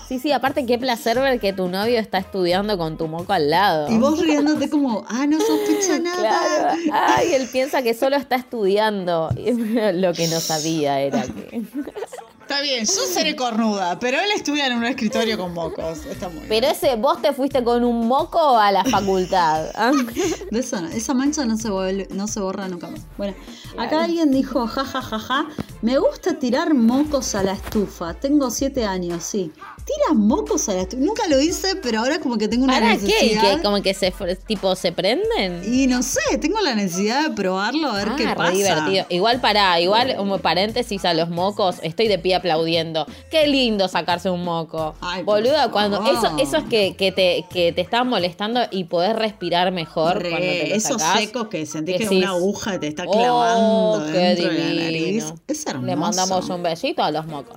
[0.07, 3.49] Sí, sí, aparte qué placer ver que tu novio está estudiando con tu moco al
[3.49, 3.91] lado.
[3.91, 6.77] Y vos riéndote como, ah, no sospecha nada.
[6.81, 6.81] Claro.
[6.93, 9.29] Ay, él piensa que solo está estudiando.
[9.35, 9.51] Y
[9.91, 11.63] Lo que no sabía era que.
[12.49, 16.05] Está bien, yo seré cornuda, pero él estudia en un escritorio con mocos.
[16.05, 16.47] Está muy bien.
[16.49, 19.65] Pero ese, vos te fuiste con un moco a la facultad.
[19.75, 19.91] ¿ah?
[20.51, 23.01] De eso no, esa mancha no se, vuelve- no se borra nunca más.
[23.17, 23.35] Bueno,
[23.77, 25.47] acá alguien dijo, ja, ja, ja, ja,
[25.81, 28.13] me gusta tirar mocos a la estufa.
[28.13, 29.51] Tengo siete años, sí.
[29.85, 31.03] ¿Tiras mocos a la estufa?
[31.03, 33.03] Nunca lo hice, pero ahora como que tengo una ¿Para qué?
[33.03, 33.57] necesidad.
[33.57, 34.13] ¿Que como que se
[34.45, 35.61] tipo se prenden?
[35.73, 38.51] Y no sé, tengo la necesidad de probarlo, a ver Ah, qué re pasa.
[38.51, 39.05] divertido.
[39.09, 43.05] Igual para, igual como paréntesis a los mocos, estoy de pie aplaudiendo.
[43.29, 44.95] Qué lindo sacarse un moco.
[45.01, 46.41] Ay, Boluda, cuando eso, favor.
[46.41, 50.47] eso es que, que te, que te están molestando y podés respirar mejor Re, cuando
[50.47, 51.19] te lo esos sacás.
[51.19, 54.65] secos que sentís que Decís, una aguja te está "Oh, clavando qué dentro de la
[54.65, 54.83] divino".
[54.83, 55.33] nariz.
[55.47, 55.85] Es hermoso.
[55.87, 57.55] Le mandamos un besito a los mocos.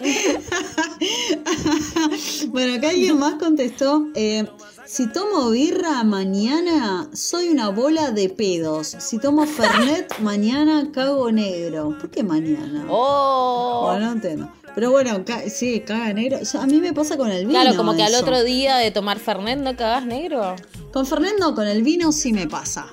[2.48, 4.06] bueno, acá alguien más contestó.
[4.14, 4.46] eh,
[4.92, 8.96] si tomo birra mañana, soy una bola de pedos.
[8.98, 11.96] Si tomo Fernet mañana, cago negro.
[12.00, 12.86] ¿Por qué mañana?
[12.88, 13.82] Oh.
[13.86, 14.52] Bueno, no entiendo.
[14.74, 16.38] Pero bueno, ca- sí, caga negro.
[16.42, 17.60] O sea, a mí me pasa con el vino.
[17.60, 20.56] Claro, como que al otro día de tomar Fernet no cagás negro.
[20.92, 22.86] Con Fernet no, con el vino sí me pasa.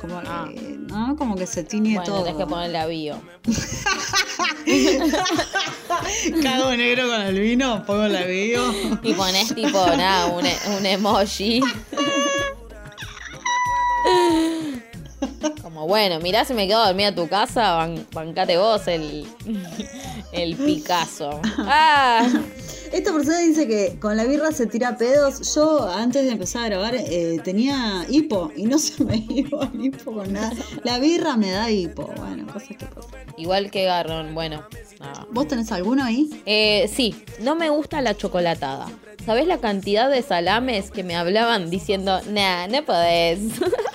[0.00, 0.48] Como, Ah.
[0.52, 1.16] que, ¿no?
[1.16, 2.22] como que se tiñe Bueno, todo.
[2.24, 3.20] tenés que ponerle a bio.
[6.42, 8.62] Cago negro con el vino, pongo la bio.
[9.02, 11.60] Y pones tipo, nada, un, e- un emoji.
[15.62, 19.26] Como bueno, mirá si me quedo dormida en tu casa, ban- bancate vos el,
[20.32, 21.40] el Picasso.
[21.58, 22.28] Ah,
[22.92, 25.54] Esta persona dice que con la birra se tira pedos.
[25.54, 29.86] Yo antes de empezar a grabar eh, tenía hipo y no se me iba el
[29.86, 30.52] hipo con nada.
[30.84, 32.10] La birra me da hipo.
[32.16, 33.20] Bueno, cosas que pasan.
[33.38, 34.64] igual que Garrón, bueno.
[35.00, 35.26] nada.
[35.30, 36.28] ¿Vos tenés alguno ahí?
[36.44, 38.90] Eh, sí, no me gusta la chocolatada.
[39.24, 43.38] ¿Sabés la cantidad de salames que me hablaban diciendo, nah, no podés?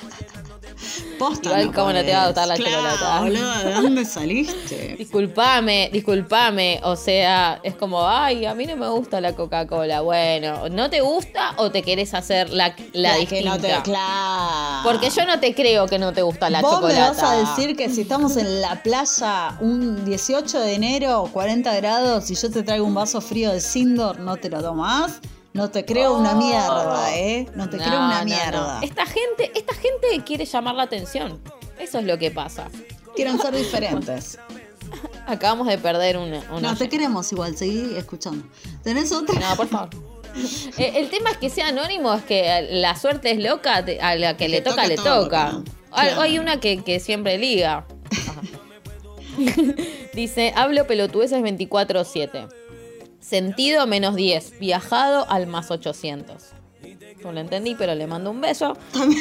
[1.19, 2.71] Posta, Igual, ¿cómo no te va a gustar la podés.
[2.71, 3.19] chocolatada?
[3.21, 4.95] boludo, ¿de dónde saliste?
[4.99, 6.79] Disculpame, disculpame.
[6.83, 10.01] O sea, es como, ay, a mí no me gusta la Coca-Cola.
[10.01, 13.49] Bueno, ¿no te gusta o te querés hacer la, la que distinta?
[13.49, 13.81] no te.
[13.83, 14.83] Claro.
[14.83, 16.93] Porque yo no te creo que no te gusta la Vos chocolate.
[16.95, 21.75] me vas a decir que si estamos en la playa un 18 de enero, 40
[21.77, 25.19] grados, y yo te traigo un vaso frío de Sindor, ¿no te lo tomás?
[25.57, 27.47] No te creo una mierda, ¿eh?
[27.55, 28.79] No te creo una mierda.
[28.83, 31.41] Esta gente, esta gente quiere llamar la atención.
[31.79, 32.67] Eso es lo que pasa.
[33.15, 34.37] Quieren ser diferentes.
[35.27, 36.39] Acabamos de perder una.
[36.51, 38.45] una No, te queremos igual, seguí escuchando.
[38.83, 39.39] ¿Tenés otra?
[39.39, 39.89] No, por favor.
[40.77, 44.15] Eh, El tema es que sea anónimo, es que la suerte es loca, te- a
[44.15, 45.47] la que le toca, toca, le toca.
[45.89, 46.21] Hay, Claro.
[46.21, 47.87] hay una que, que siempre liga.
[50.13, 52.47] Dice, hablo pelotudeces 24-7.
[53.19, 56.35] Sentido menos 10, viajado al más 800.
[57.23, 58.77] no lo entendí, pero le mando un beso.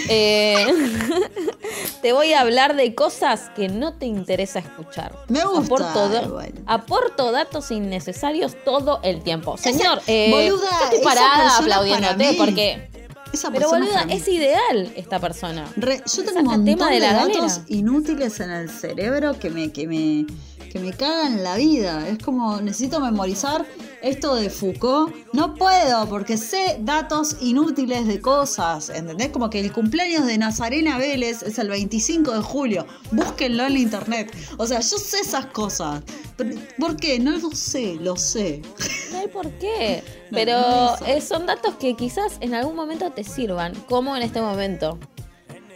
[0.08, 0.66] Eh,
[2.02, 5.16] te voy a hablar de cosas que no te interesa escuchar.
[5.28, 9.56] Me gusta, Aporto, da- aporto datos innecesarios todo el tiempo.
[9.56, 12.90] Señor, Esa- eh, boluda, yo estoy parada aplaudiéndote porque...
[13.32, 15.66] Esa Pero boluda, es ideal esta persona.
[15.76, 17.64] Re- yo tengo un montón tema de, datos galera.
[17.68, 20.26] inútiles en el cerebro que me, que me,
[20.76, 22.06] que me cagan la vida.
[22.08, 23.66] Es como necesito memorizar
[24.02, 25.14] esto de Foucault.
[25.32, 28.90] No puedo porque sé datos inútiles de cosas.
[28.90, 29.30] ¿Entendés?
[29.30, 32.86] Como que el cumpleaños de Nazarena Vélez es el 25 de julio.
[33.10, 34.36] Búsquenlo en la internet.
[34.58, 36.02] O sea, yo sé esas cosas.
[36.78, 37.18] ¿Por qué?
[37.18, 38.60] No lo sé, lo sé.
[39.12, 40.02] No hay por qué.
[40.30, 44.40] Pero no eh, son datos que quizás en algún momento te sirvan, como en este
[44.40, 44.98] momento.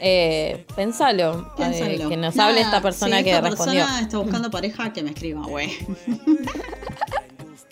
[0.02, 3.82] Eh, pensalo, eh, que nos Nada, hable esta persona si que esta respondió.
[3.82, 5.70] persona está buscando pareja, que me escriba, güey.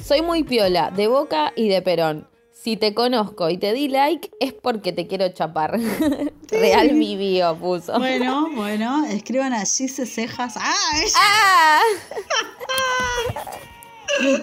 [0.04, 2.28] Soy muy piola, de boca y de perón.
[2.52, 5.78] Si te conozco y te di like, es porque te quiero chapar.
[6.50, 7.98] Real mi bio puso.
[7.98, 10.54] Bueno, bueno, escriban allí se cejas.
[10.58, 10.74] ¡Ah!
[14.20, 14.38] ¡Ah!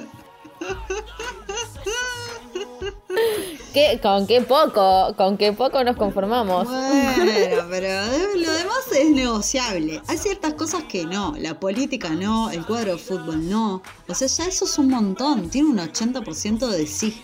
[3.74, 6.68] ¿Qué- con qué poco, con qué poco nos conformamos.
[6.68, 7.90] Bueno, pero
[8.38, 10.02] lo demás es negociable.
[10.08, 11.36] Hay ciertas cosas que no.
[11.38, 13.82] La política no, el cuadro de fútbol no.
[14.08, 15.50] O sea, ya eso es un montón.
[15.50, 17.22] Tiene un 80% de sí.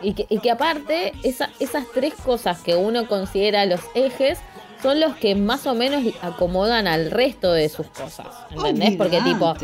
[0.00, 4.38] Y que, y que aparte, esa- esas tres cosas que uno considera los ejes
[4.82, 8.26] son los que más o menos acomodan al resto de sus cosas.
[8.50, 8.96] ¿Entendés?
[8.96, 9.54] Porque tipo,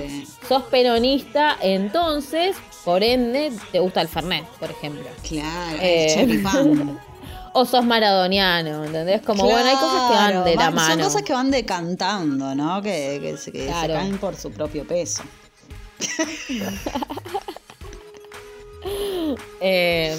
[0.48, 5.04] sos peronista, entonces, por ende, te gusta el Fernet, por ejemplo.
[5.28, 6.20] Claro, Eh.
[6.22, 6.44] el.
[7.56, 9.22] O sos maradoniano, ¿entendés?
[9.22, 10.94] Como, bueno, hay cosas que van de la van- mano.
[10.94, 12.82] Son cosas que van decantando, ¿no?
[12.82, 13.94] Que, que se, que se Claro.
[13.94, 15.22] caen por su propio peso.
[19.60, 20.14] Eh,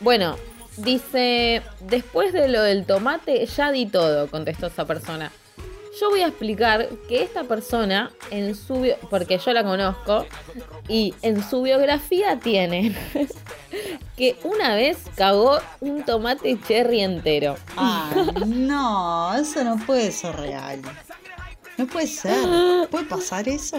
[0.00, 0.36] bueno,
[0.82, 5.32] dice, después de lo del tomate ya di todo, contestó esa persona.
[6.00, 10.24] Yo voy a explicar que esta persona en su porque yo la conozco
[10.88, 12.96] y en su biografía tiene
[14.16, 17.56] que una vez cagó un tomate cherry entero.
[17.76, 18.10] Ah,
[18.46, 20.80] no, eso no puede ser real.
[21.76, 22.88] No puede ser.
[22.88, 23.78] ¿Puede pasar eso?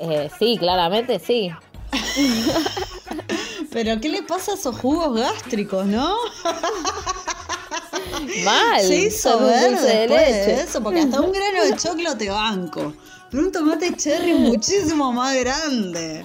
[0.00, 1.50] Eh, sí, claramente sí.
[3.70, 6.14] Pero ¿qué le pasa a esos jugos gástricos, no?
[8.44, 8.80] Mal.
[8.82, 12.92] Se hizo ver de de eso, porque hasta un grano de choclo te banco.
[13.30, 16.24] Pero un tomate cherry muchísimo más grande.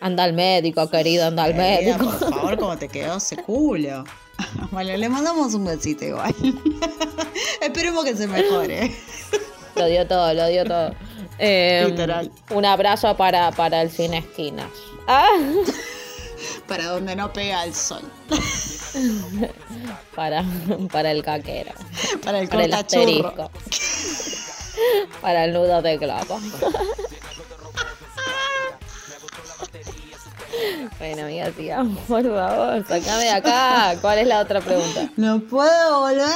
[0.00, 2.04] Anda al médico, querido, anda al Eh, médico.
[2.04, 4.04] por favor, cómo te quedó ese culo.
[4.70, 6.34] Bueno, le mandamos un besito igual.
[7.62, 8.94] Esperemos que se mejore.
[9.74, 10.94] Lo dio todo, lo dio todo.
[11.38, 12.30] Eh, Literal.
[12.50, 14.68] Un abrazo para, para el cine esquinas.
[15.08, 15.26] Ah,
[16.66, 18.02] Para donde no pega el sol.
[20.14, 20.44] para,
[20.90, 21.72] para el caquero.
[22.24, 23.50] Para el Para el asterisco.
[25.20, 26.40] Para el nudo de globo.
[30.98, 32.84] Bueno, amiga, sigamos, por favor.
[32.88, 33.94] Sacame de acá.
[34.00, 35.10] ¿Cuál es la otra pregunta?
[35.16, 36.26] No puedo volver.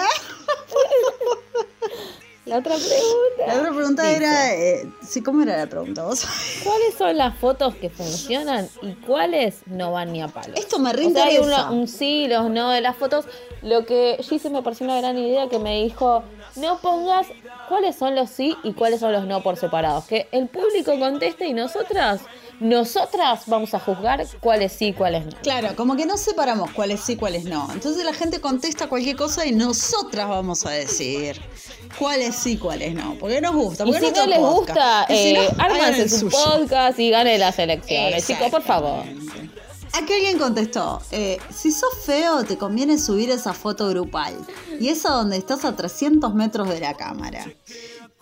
[2.50, 3.46] La otra pregunta.
[3.46, 4.54] La otra pregunta Dice, era.
[4.56, 6.02] eh, sí, ¿cómo era la pregunta?
[6.02, 6.24] ¿Vos?
[6.64, 10.54] ¿Cuáles son las fotos que funcionan y cuáles no van ni a palo?
[10.56, 13.26] Esto me O sea, hay un sí, los no de las fotos.
[13.62, 16.24] Lo que Gise me pareció una gran idea que me dijo,
[16.56, 17.28] no pongas
[17.68, 20.06] cuáles son los sí y cuáles son los no por separados.
[20.06, 22.20] Que el público conteste y nosotras,
[22.60, 25.32] nosotras vamos a juzgar cuáles sí y cuáles no.
[25.42, 27.68] Claro, como que no separamos cuáles sí, cuáles no.
[27.72, 31.40] Entonces la gente contesta cualquier cosa y nosotras vamos a decir
[31.98, 33.16] cuáles sí, cuáles no.
[33.18, 33.84] Porque nos gusta.
[33.84, 34.68] Y Porque si es no les podcast.
[34.68, 36.36] gusta, Y si no, eh, ármanse su suyo.
[36.44, 38.26] podcast y gane las elecciones.
[38.26, 39.04] Chicos, por favor.
[39.92, 44.36] Aquí alguien contestó, eh, si sos feo te conviene subir esa foto grupal.
[44.78, 47.44] Y esa donde estás a 300 metros de la cámara.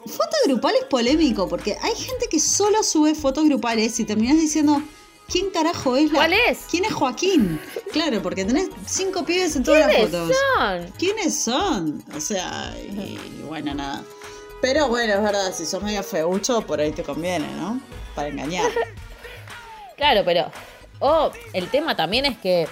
[0.06, 4.80] Foto grupal es polémico porque hay gente que solo sube fotos grupales y terminás diciendo,
[5.28, 6.18] ¿quién carajo es la...
[6.18, 6.60] ¿Cuál es?
[6.70, 7.60] ¿Quién es Joaquín?
[7.92, 10.36] Claro, porque tenés cinco pibes en todas las ¿Quiénes fotos.
[10.56, 10.92] son?
[10.98, 12.04] ¿Quiénes son?
[12.16, 14.04] O sea, y, bueno, nada.
[14.62, 17.80] Pero bueno, es verdad, si sos medio feucho, por ahí te conviene, ¿no?
[18.14, 18.70] Para engañar.
[19.96, 20.48] Claro, pero.
[21.00, 22.68] O el tema también es que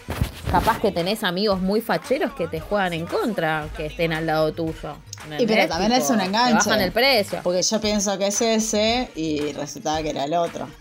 [0.50, 4.52] capaz que tenés amigos muy facheros que te juegan en contra, que estén al lado
[4.52, 4.96] tuyo.
[5.38, 6.54] Y pero también es un enganche.
[6.54, 7.40] Bajan el precio.
[7.42, 10.68] Porque yo pienso que es ese y resultaba que era el otro.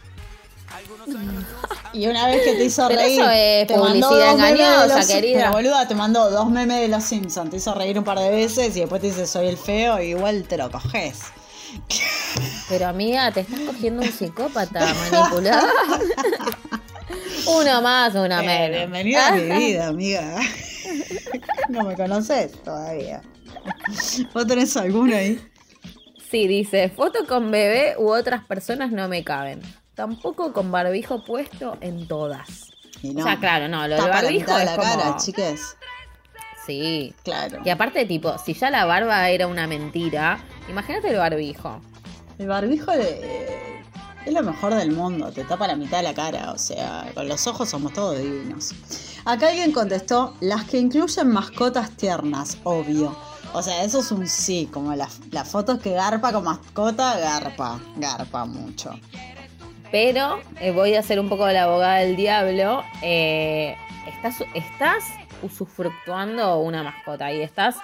[1.93, 4.57] Y una vez que te hizo Pero reír, eso es te mandó publicidad dos memes
[4.59, 5.39] de engañosa, los- querida.
[5.39, 8.29] Pero boluda, te mandó dos memes de los Simpsons, te hizo reír un par de
[8.31, 11.19] veces y después te dice soy el feo y igual te lo coges.
[12.67, 15.67] Pero amiga, te estás cogiendo un psicópata manipulado.
[17.47, 18.77] Uno más, una Eh, menos.
[18.91, 20.39] bienvenida a mi vida, amiga.
[21.69, 23.21] No me conoces todavía.
[24.33, 25.39] ¿Vos tenés alguno ahí?
[26.29, 29.61] Sí, dice, foto con bebé u otras personas no me caben.
[29.95, 32.71] Tampoco con barbijo puesto en todas.
[33.01, 33.21] Y no.
[33.21, 34.83] O sea, claro, no, lo del la barbijo es la como...
[34.95, 35.75] cara, chiques.
[36.67, 37.13] Sí.
[37.23, 37.59] Claro.
[37.65, 40.39] Y aparte, tipo, si ya la barba era una mentira,
[40.69, 41.81] imagínate el barbijo.
[42.37, 43.64] El barbijo eh,
[44.25, 47.27] es lo mejor del mundo, te tapa la mitad de la cara, o sea, con
[47.27, 48.73] los ojos somos todos divinos.
[49.25, 53.15] Acá alguien contestó, las que incluyen mascotas tiernas, obvio.
[53.53, 57.79] O sea, eso es un sí, como las, las fotos que garpa con mascota, garpa,
[57.95, 58.91] garpa mucho.
[59.91, 62.83] Pero eh, voy a ser un poco la abogada del diablo.
[63.01, 65.03] eh, estás, estás
[65.41, 67.75] usufructuando una mascota y estás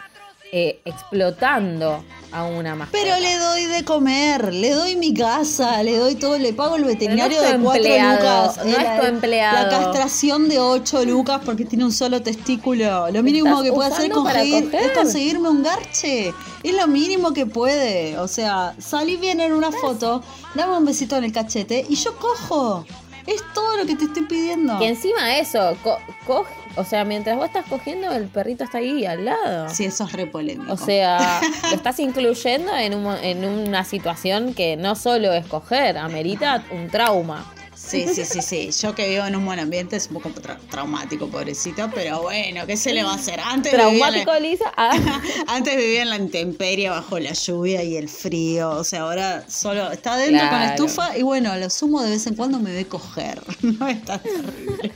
[0.52, 2.98] eh, explotando a una mascota.
[3.04, 6.84] Pero le doy de comer, le doy mi casa, le doy todo, le pago el
[6.86, 8.58] veterinario no de tu cuatro empleado, lucas.
[8.58, 9.64] no eh, es la- tu empleado.
[9.64, 13.10] La castración de ocho lucas porque tiene un solo testículo.
[13.12, 16.34] Lo mínimo que puede hacer es conseguir, es conseguirme un garche.
[16.64, 18.18] Es lo mínimo que puede.
[18.18, 20.24] O sea, salí bien en una foto,
[20.56, 22.86] dame un besito en el cachete y yo cojo.
[23.28, 24.80] Es todo lo que te estoy pidiendo.
[24.80, 29.06] Que encima eso, co- coge- o sea, mientras vos estás cogiendo, el perrito está ahí
[29.06, 29.70] al lado.
[29.70, 30.72] Sí, eso es re polémico.
[30.74, 35.98] O sea, lo estás incluyendo en, un en una situación que no solo es coger,
[35.98, 37.54] amerita un trauma.
[37.74, 38.70] Sí, sí, sí, sí.
[38.80, 42.68] Yo que vivo en un buen ambiente es un poco tra- traumático, pobrecito, pero bueno,
[42.68, 43.40] ¿qué se le va a hacer?
[43.40, 44.72] Antes vivía la- Traumático, Lisa.
[44.78, 44.92] Ah.
[45.48, 48.70] Antes vivía en la intemperie bajo la lluvia y el frío.
[48.70, 52.12] O sea, ahora solo está adentro con la estufa y bueno, a lo sumo de
[52.12, 53.42] vez en cuando me ve coger.
[53.64, 54.94] No es tan terrible.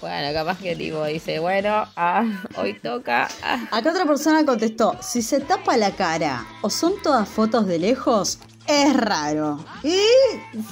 [0.00, 2.24] Bueno, capaz que tipo dice, bueno, ah,
[2.56, 3.28] hoy toca.
[3.42, 3.66] ah.
[3.70, 8.38] Acá otra persona contestó: si se tapa la cara o son todas fotos de lejos,
[8.66, 9.62] es raro.
[9.82, 9.96] Y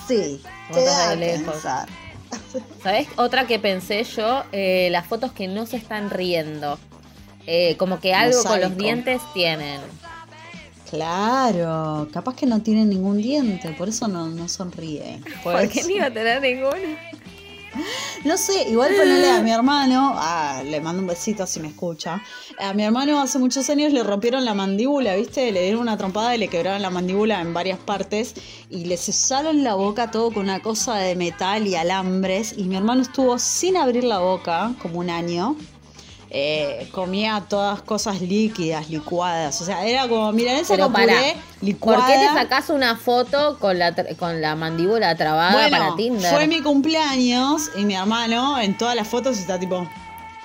[0.07, 0.41] sí,
[0.73, 1.53] te da de lejos.
[1.55, 1.89] pensar.
[2.83, 3.09] ¿Sabes?
[3.17, 6.79] Otra que pensé yo, eh, las fotos que no se están riendo.
[7.47, 9.81] Eh, como que algo con los dientes tienen.
[10.91, 15.21] Claro, capaz que no tiene ningún diente, por eso no, no sonríe.
[15.43, 16.77] ¿Por qué Pues- ni iba a tener ninguno?
[18.25, 22.23] No sé, igual ponerle a mi hermano, ah, le mando un besito si me escucha.
[22.59, 25.53] A mi hermano hace muchos años le rompieron la mandíbula, ¿viste?
[25.53, 28.35] Le dieron una trompada y le quebraron la mandíbula en varias partes
[28.71, 32.55] y le cesaron la boca todo con una cosa de metal y alambres.
[32.57, 35.57] Y mi hermano estuvo sin abrir la boca como un año.
[36.31, 39.61] Eh, comía todas cosas líquidas, licuadas.
[39.63, 41.99] O sea, era como, mira, esa Pero con para, puré, licuada.
[42.01, 46.31] ¿por qué te sacás una foto con la, con la mandíbula trabada Bueno, para Tinder?
[46.31, 49.89] fue mi cumpleaños y mi hermano en todas las fotos está tipo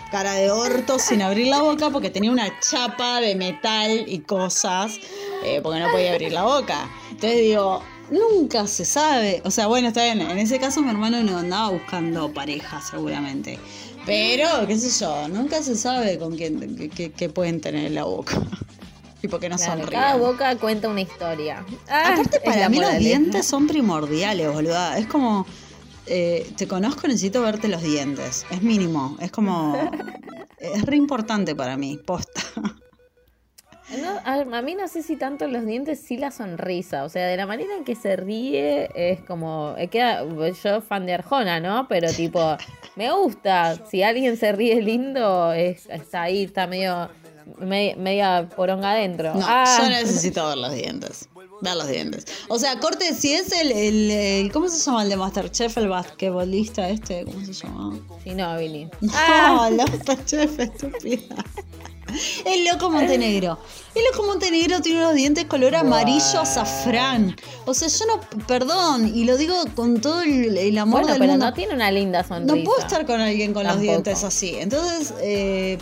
[0.10, 5.00] cara de orto sin abrir la boca porque tenía una chapa de metal y cosas
[5.44, 6.88] eh, porque no podía abrir la boca.
[7.10, 9.42] Entonces digo, nunca se sabe.
[9.44, 10.22] O sea, bueno, está bien.
[10.22, 13.60] En ese caso mi hermano no andaba buscando pareja seguramente.
[14.06, 18.42] Pero, qué sé yo, nunca se sabe con quién qué pueden tener en la boca.
[19.22, 20.02] Y porque no Claro, sonríen.
[20.02, 21.66] cada boca cuenta una historia.
[21.88, 24.98] Ah, Aparte, para mí los dientes son primordiales, boluda.
[24.98, 25.46] Es como,
[26.08, 28.46] eh, te conozco, necesito verte los dientes.
[28.52, 29.16] Es mínimo.
[29.22, 29.78] Es como,
[30.60, 32.42] es re importante para mí, posta.
[34.02, 37.04] No, a, a mí no sé si tanto los dientes, sí la sonrisa.
[37.04, 39.76] O sea, de la manera en que se ríe es como.
[39.78, 40.24] eh, Queda,
[40.64, 41.88] yo fan de Arjona, ¿no?
[41.88, 42.58] Pero tipo,
[42.96, 43.78] me gusta.
[43.86, 47.10] Si alguien se ríe lindo, es, está ahí, está medio.
[47.60, 49.34] me- media poronga adentro.
[49.36, 51.28] No, Ah, yo necesito ver los dientes.
[51.62, 52.26] Ver los dientes.
[52.50, 55.88] O sea, corte, si es el, el, el- ¿cómo se llama el de Masterchef, el
[55.90, 57.24] basquetbolista este?
[57.26, 57.98] ¿Cómo se llama?
[58.24, 58.86] Sí, no, Billy.
[59.02, 61.36] No, Ah, el Masterchef, estúpida.
[62.46, 63.60] El loco Montenegro.
[63.96, 67.36] El loco Montenegro tiene unos dientes color amarillo azafrán.
[67.66, 71.20] O sea, yo no, perdón, y lo digo con todo el, el amor bueno, del
[71.20, 71.46] pero mundo.
[71.48, 72.56] no tiene una linda sonrisa.
[72.56, 74.56] No puedo estar con alguien con los dientes así.
[74.58, 75.78] Entonces, eh,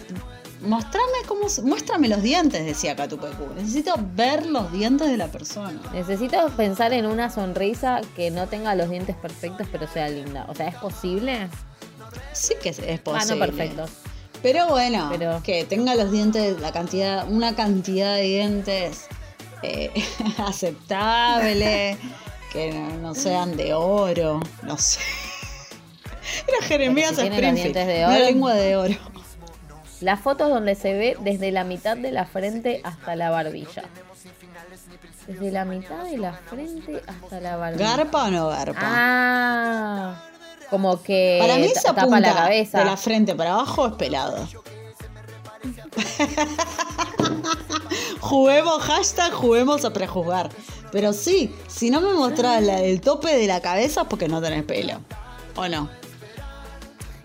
[0.61, 3.53] mostrame cómo, muéstrame los dientes, decía Catupecu.
[3.55, 5.79] Necesito ver los dientes de la persona.
[5.93, 10.45] Necesito pensar en una sonrisa que no tenga los dientes perfectos, pero sea linda.
[10.49, 11.47] O sea, ¿es posible?
[12.34, 13.36] Sí que es, Ah, posible.
[13.36, 13.89] no perfectos.
[14.41, 19.07] Pero bueno, Pero- que tenga los dientes, la cantidad, una cantidad de dientes
[19.63, 19.91] eh,
[20.37, 21.97] aceptable,
[22.51, 24.99] que no, no sean de oro, no sé.
[26.47, 28.25] Era Jeremías si Springfield, dientes de una oro.
[28.25, 28.93] lengua de oro.
[29.99, 33.83] Las fotos donde se ve desde la mitad de la frente hasta la barbilla.
[35.27, 37.97] Desde la mitad de la frente hasta la barbilla.
[37.97, 38.79] ¿Garpa o no garpa?
[38.81, 40.15] Ah,
[40.72, 42.80] como que Para mí ta- esa tapa punta la cabeza.
[42.80, 44.47] de la frente para abajo es pelado.
[48.19, 50.49] juguemos, hashtag, juguemos a prejuzgar.
[50.91, 54.41] Pero sí, si no me mostrás la del tope de la cabeza es porque no
[54.41, 54.99] tenés pelo.
[55.55, 55.89] ¿O no?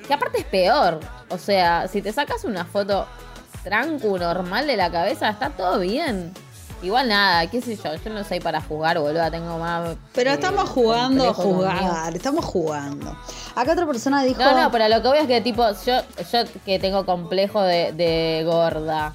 [0.07, 1.01] Que aparte es peor.
[1.31, 3.07] O sea, si te sacas una foto
[3.65, 6.33] tranco, normal de la cabeza, está todo bien.
[6.83, 9.97] Igual nada, qué sé yo, yo no soy para jugar, boluda, tengo más...
[10.13, 11.57] Pero eh, estamos jugando a conmigo.
[11.59, 13.17] jugar, estamos jugando.
[13.55, 14.43] Acá otra persona dijo.
[14.43, 16.01] No, no, pero lo que voy es que tipo, yo,
[16.33, 19.15] yo que tengo complejo de, de gorda,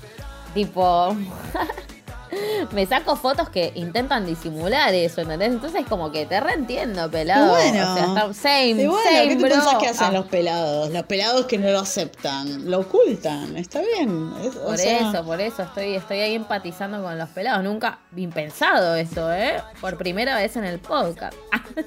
[0.55, 1.15] tipo,
[2.71, 5.49] me saco fotos que intentan disimular eso, ¿entendés?
[5.51, 7.49] Entonces como que te reentiendo, Y pelado.
[7.49, 10.89] bueno, o sea, está- same, y bueno, same, ¿qué pensás que hacen Ah, los pelados?
[10.91, 14.33] Los pelados que no lo aceptan, lo ocultan, está bien.
[14.43, 17.63] es- o Por sea, eso, por eso estoy, estoy ahí empatizando con los pelados.
[17.63, 19.61] Nunca impensado esto, ¿eh?
[19.79, 21.35] Por primera vez en el podcast.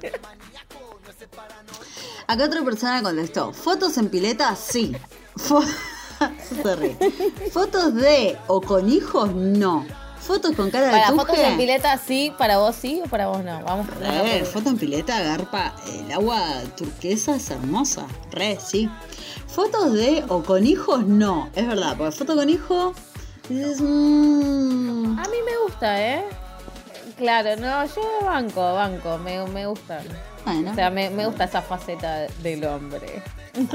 [2.27, 4.57] Acá otra persona contestó, ¿fotos en pileta?
[4.57, 4.97] Sí.
[5.37, 5.63] Fo-
[6.63, 6.97] Se ríe.
[7.53, 9.31] ¿Fotos de o con hijos?
[9.35, 9.85] No.
[10.27, 11.19] ¿Fotos con cara de Para tuje?
[11.21, 13.63] fotos en pileta sí, para vos sí o para vos no.
[13.63, 16.41] Vamos A ver, foto en pileta, garpa, el agua
[16.77, 18.89] turquesa es hermosa, re, sí.
[19.47, 22.97] Fotos de o con hijos, no, es verdad, porque foto con hijos,
[23.49, 26.25] dices, mm, A mí me gusta, ¿eh?
[27.19, 30.01] Claro, no, yo banco, banco, me, me gusta.
[30.45, 30.73] bueno.
[30.73, 33.23] O sea, me, me gusta esa faceta del hombre.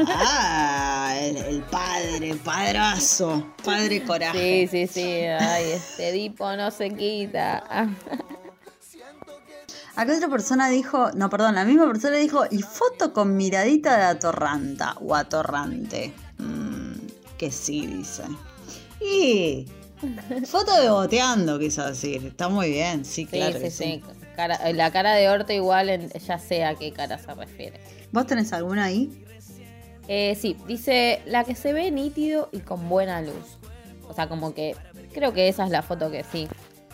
[0.07, 4.67] Ah, el, el padre, padrazo, padre coraje.
[4.69, 5.01] Sí, sí, sí.
[5.25, 7.63] Ay, este dipo no se quita.
[9.95, 14.03] Acá otra persona dijo, no, perdón, la misma persona dijo, y foto con miradita de
[14.03, 16.13] atorranta o atorrante.
[16.37, 16.93] Mm,
[17.37, 18.23] que sí, dice.
[19.01, 19.65] Y
[20.45, 22.25] foto de boteando, quiso decir.
[22.27, 23.53] Está muy bien, sí, Sí, claro.
[23.57, 24.03] sí, que sí.
[24.37, 27.81] Cara- la cara de orto igual en- ya sé a qué cara se refiere.
[28.13, 29.09] ¿Vos tenés alguna ahí?
[30.11, 33.57] Eh, sí, dice la que se ve nítido y con buena luz.
[34.09, 34.75] O sea, como que
[35.13, 36.47] creo que esa es la foto que sí.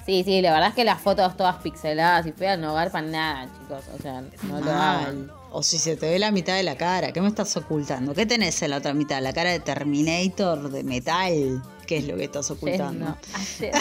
[0.06, 3.50] Sí, sí, la verdad es que las fotos todas pixeladas y feas no garpan nada,
[3.60, 3.84] chicos.
[3.98, 5.32] O sea, no lo hagan.
[5.52, 8.14] O si se te ve la mitad de la cara, ¿qué me estás ocultando?
[8.14, 9.22] ¿Qué tenés en la otra mitad?
[9.22, 11.64] ¿La cara de Terminator de metal?
[11.88, 13.06] ¿Qué es lo que estás ocultando?
[13.06, 13.74] No, ayer-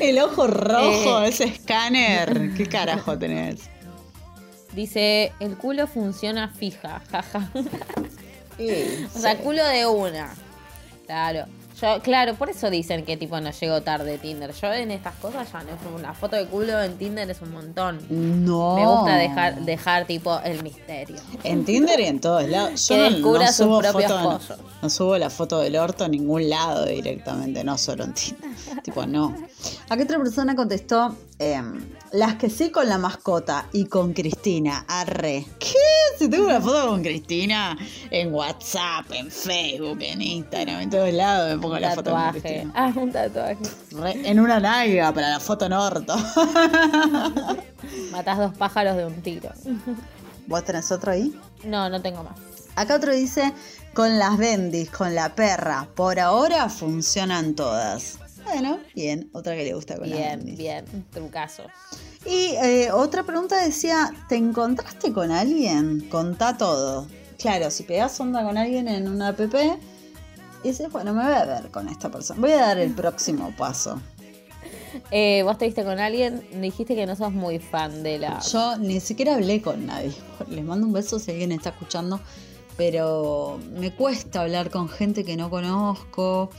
[0.00, 1.28] El ojo rojo, Eh.
[1.28, 2.52] ese escáner.
[2.56, 3.60] ¿Qué carajo tenés?
[4.74, 7.50] Dice, el culo funciona fija, jaja.
[8.56, 9.42] Eh, O sea, sí.
[9.42, 10.32] culo de una.
[11.06, 11.46] Claro.
[11.80, 14.52] Yo, claro, por eso dicen que tipo no llego tarde Tinder.
[14.54, 17.52] Yo en estas cosas ya no es una foto de culo en Tinder es un
[17.52, 18.00] montón.
[18.08, 18.76] No.
[18.76, 21.16] Me gusta dejar, dejar tipo el misterio.
[21.42, 22.86] En Tinder y en todos lados.
[22.86, 26.04] Yo Que no, descubra no sus subo propios foto, no, subo la foto del orto
[26.04, 28.50] a ningún lado directamente, no solo en Tinder.
[28.84, 29.34] tipo, no.
[29.88, 35.44] Acá otra persona contestó, em, las que sí con la mascota y con Cristina, arre.
[35.58, 35.93] ¿Qué?
[36.18, 37.76] Si tengo una foto con Cristina
[38.10, 42.30] en WhatsApp, en Facebook, en Instagram, en todos lados me pongo Un la foto con.
[42.30, 42.72] Cristina.
[42.74, 43.56] Ah, un tatuaje.
[43.92, 46.14] Re- en una nalga para la foto en orto.
[48.12, 49.50] Matás dos pájaros de un tiro.
[50.46, 51.34] ¿Vos tenés otro ahí?
[51.64, 52.38] No, no tengo más.
[52.76, 53.52] Acá otro dice,
[53.92, 58.18] con las bendis, con la perra, por ahora funcionan todas.
[58.44, 60.58] Bueno, bien, otra que le gusta con las Bien, bendis.
[60.58, 60.84] bien.
[61.12, 61.62] Trucazo.
[62.26, 66.08] Y eh, otra pregunta decía, ¿te encontraste con alguien?
[66.08, 67.06] Contá todo.
[67.38, 69.40] Claro, si pegás onda con alguien en una app,
[70.62, 72.40] dices, bueno, me voy a ver con esta persona.
[72.40, 74.00] Voy a dar el próximo paso.
[75.10, 78.38] Eh, Vos te viste con alguien, dijiste que no sos muy fan de la...
[78.38, 80.14] Yo ni siquiera hablé con nadie.
[80.48, 82.20] Les mando un beso si alguien está escuchando.
[82.76, 86.50] Pero me cuesta hablar con gente que no conozco.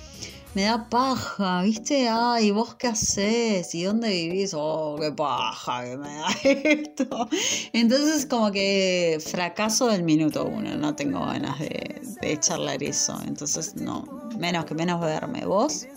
[0.56, 2.08] Me da paja, ¿viste?
[2.10, 3.76] Ay, ¿vos qué haces?
[3.76, 4.54] ¿Y dónde vivís?
[4.56, 7.28] Oh, qué paja que me da esto.
[7.74, 10.78] Entonces, como que fracaso del minuto uno.
[10.78, 13.20] No tengo ganas de, de charlar eso.
[13.28, 14.30] Entonces, no.
[14.40, 15.46] Menos que menos verme.
[15.46, 15.88] ¿Vos?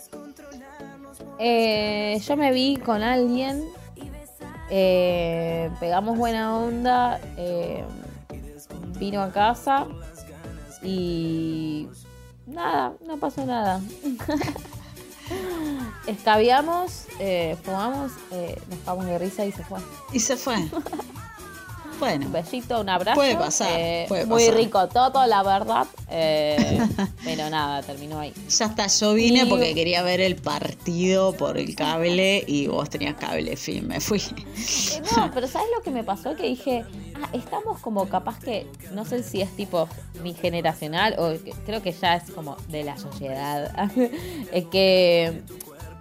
[1.39, 3.63] Eh, yo me vi con alguien,
[4.69, 7.85] eh, pegamos buena onda, eh,
[8.99, 9.87] vino a casa
[10.83, 11.87] y
[12.49, 13.81] nada, no pasó nada.
[16.07, 19.79] Escabiamos, eh, fumamos, eh, nos cagamos de risa y se fue.
[20.11, 20.55] Y se fue.
[20.57, 23.15] Un Bueno, besito, un abrazo.
[23.15, 24.57] Puede pasar, eh, puede muy pasar.
[24.57, 25.85] rico todo, la verdad.
[26.09, 26.79] eh,
[27.23, 28.33] pero nada, terminó ahí.
[28.49, 32.89] Ya está, yo vine Y- porque quería ver el partido por el cable y vos
[32.89, 34.19] tenías cable, fin, me fui.
[34.21, 36.35] Eh, No, pero ¿sabes lo que me pasó?
[36.35, 36.85] Que dije,
[37.33, 39.87] estamos como capaz que, no sé si es tipo
[40.23, 43.71] mi generacional o que- creo que ya es como de la sociedad,
[44.51, 45.41] es que,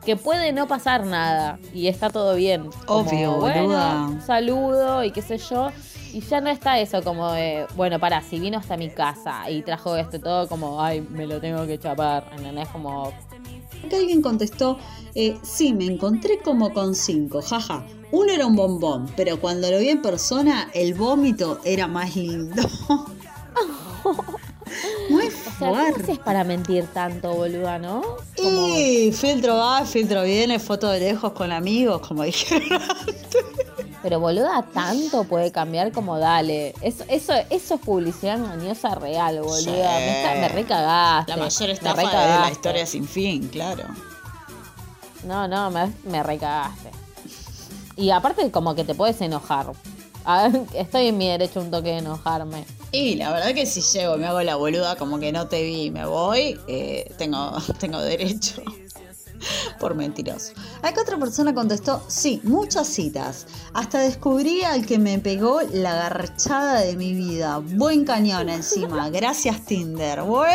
[0.05, 2.71] que puede no pasar nada y está todo bien.
[2.87, 4.07] Como, Obvio, bueno, boluda.
[4.09, 5.71] un saludo y qué sé yo.
[6.11, 9.61] Y ya no está eso como de, bueno, para, si vino hasta mi casa y
[9.61, 12.67] trajo esto todo como, ay, me lo tengo que chapar, ¿entendés?
[12.69, 13.09] Como,
[13.85, 14.79] Acá alguien contestó,
[15.15, 17.85] eh, sí, me encontré como con cinco, jaja.
[18.11, 22.63] Uno era un bombón, pero cuando lo vi en persona, el vómito era más lindo.
[25.09, 26.03] sea, ¿cómo fuerte.
[26.03, 28.03] haces para mentir tanto, boluda, no?
[28.37, 32.81] Como- Y filtro va, filtro viene, foto de lejos con amigos, como dijeron.
[34.03, 36.75] Pero boluda, tanto puede cambiar como dale.
[36.83, 39.59] Eso, eso, eso es publicidad engañosa real, boluda.
[39.59, 39.71] Sí.
[39.71, 41.33] Me, está- me recagaste.
[41.33, 43.85] La mayor estafa de la historia sin fin, claro.
[45.25, 46.91] No, no, me, me recagaste.
[47.99, 49.73] Y aparte como que te puedes enojar.
[50.75, 52.65] Estoy en mi derecho un toque de enojarme.
[52.93, 55.63] Y la verdad que si llego y me hago la boluda como que no te
[55.63, 58.63] vi y me voy, eh, tengo, tengo derecho.
[59.81, 60.53] Por mentiroso.
[60.83, 63.47] Acá otra persona contestó, sí, muchas citas.
[63.73, 67.59] Hasta descubrí al que me pegó la garchada de mi vida.
[67.63, 69.11] Buen cañón encima.
[69.11, 70.23] Gracias Tinder.
[70.23, 70.49] ¡Bue!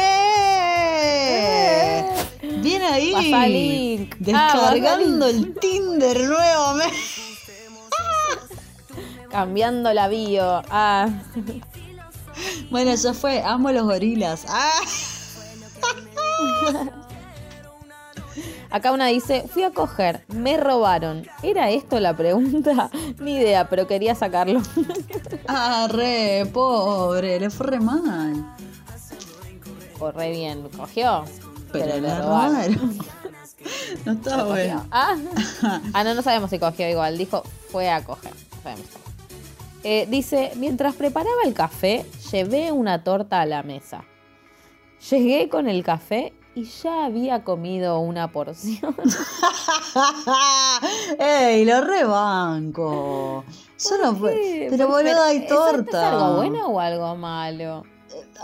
[2.61, 3.13] Bien ahí.
[3.49, 4.15] Link.
[4.19, 7.32] Descargando Ah, pasa el Tinder nuevamente.
[9.33, 10.61] Cambiando la bio.
[10.69, 11.09] Ah.
[12.69, 13.41] Bueno, ya fue.
[13.41, 14.45] Amo los gorilas.
[14.47, 14.69] ¡Ah!
[18.69, 21.27] Acá una dice, fui a coger, me robaron.
[21.41, 22.91] ¿Era esto la pregunta?
[23.19, 24.61] Ni idea, pero quería sacarlo.
[25.47, 28.55] Ah, re, pobre, le fue re mal.
[29.99, 31.25] O re bien, cogió.
[31.71, 32.73] Pero, le le robaron.
[32.73, 32.99] robaron.
[34.05, 34.85] No está bueno.
[34.91, 35.15] Ah.
[35.93, 37.17] Ah, no, no sabemos si cogió igual.
[37.17, 38.31] Dijo, fue a coger.
[38.31, 39.02] No sabemos.
[39.83, 44.03] Eh, dice, mientras preparaba el café, llevé una torta a la mesa.
[45.09, 48.95] Llegué con el café y ya había comido una porción.
[51.19, 53.43] ¡Ey, lo rebanco!
[53.77, 54.67] Yo no ¿Por qué?
[54.69, 56.09] Pero ¿Por- boludo, hay ¿eso ¿Es torta.
[56.11, 57.83] algo bueno o algo malo?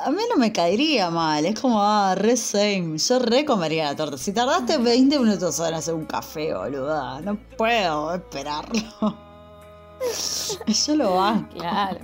[0.04, 2.98] A mí no me caería mal, es como, ah, re same.
[2.98, 4.18] Yo re comería la torta.
[4.18, 9.29] Si tardaste 20 minutos en hacer un café, boluda, no puedo esperarlo.
[10.68, 11.56] Yo lo banco.
[11.58, 12.00] Claro.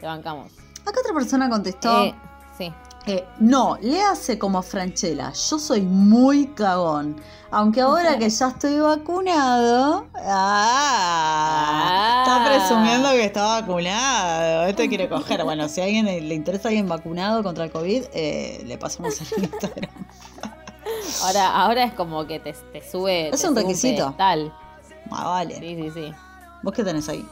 [0.00, 0.52] Te bancamos.
[0.86, 2.04] Acá otra persona contestó.
[2.04, 2.14] Eh,
[2.56, 2.72] sí.
[3.06, 5.32] Eh, no, le hace como Franchella.
[5.32, 7.16] Yo soy muy cagón.
[7.50, 10.06] Aunque ahora que ya estoy vacunado.
[10.88, 12.22] ¡Ah!
[12.22, 12.44] Está Ah.
[12.46, 14.64] presumiendo que está vacunado.
[14.66, 15.42] Este quiere coger.
[15.44, 19.18] Bueno, si a alguien le interesa a alguien vacunado contra el COVID, eh, le pasamos
[19.32, 19.90] el Instagram.
[21.22, 23.30] Ahora, ahora es como que te, te sube.
[23.30, 24.04] Es te un sube requisito.
[24.04, 24.52] pedestal.
[25.10, 25.56] Ah, vale.
[25.58, 26.12] Sí, sí, sí.
[26.62, 27.24] ¿Vos qué tenés ahí?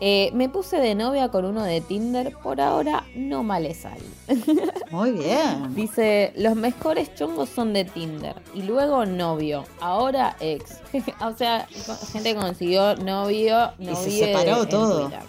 [0.00, 2.32] Eh, me puse de novia con uno de Tinder.
[2.36, 3.98] Por ahora no male sal.
[4.90, 5.74] Muy bien.
[5.74, 8.36] Dice: Los mejores chongos son de Tinder.
[8.54, 9.64] Y luego novio.
[9.80, 10.80] Ahora ex.
[11.20, 11.66] o sea,
[12.12, 13.72] gente consiguió novio.
[13.78, 15.00] Y se separó en todo.
[15.08, 15.20] Twitter.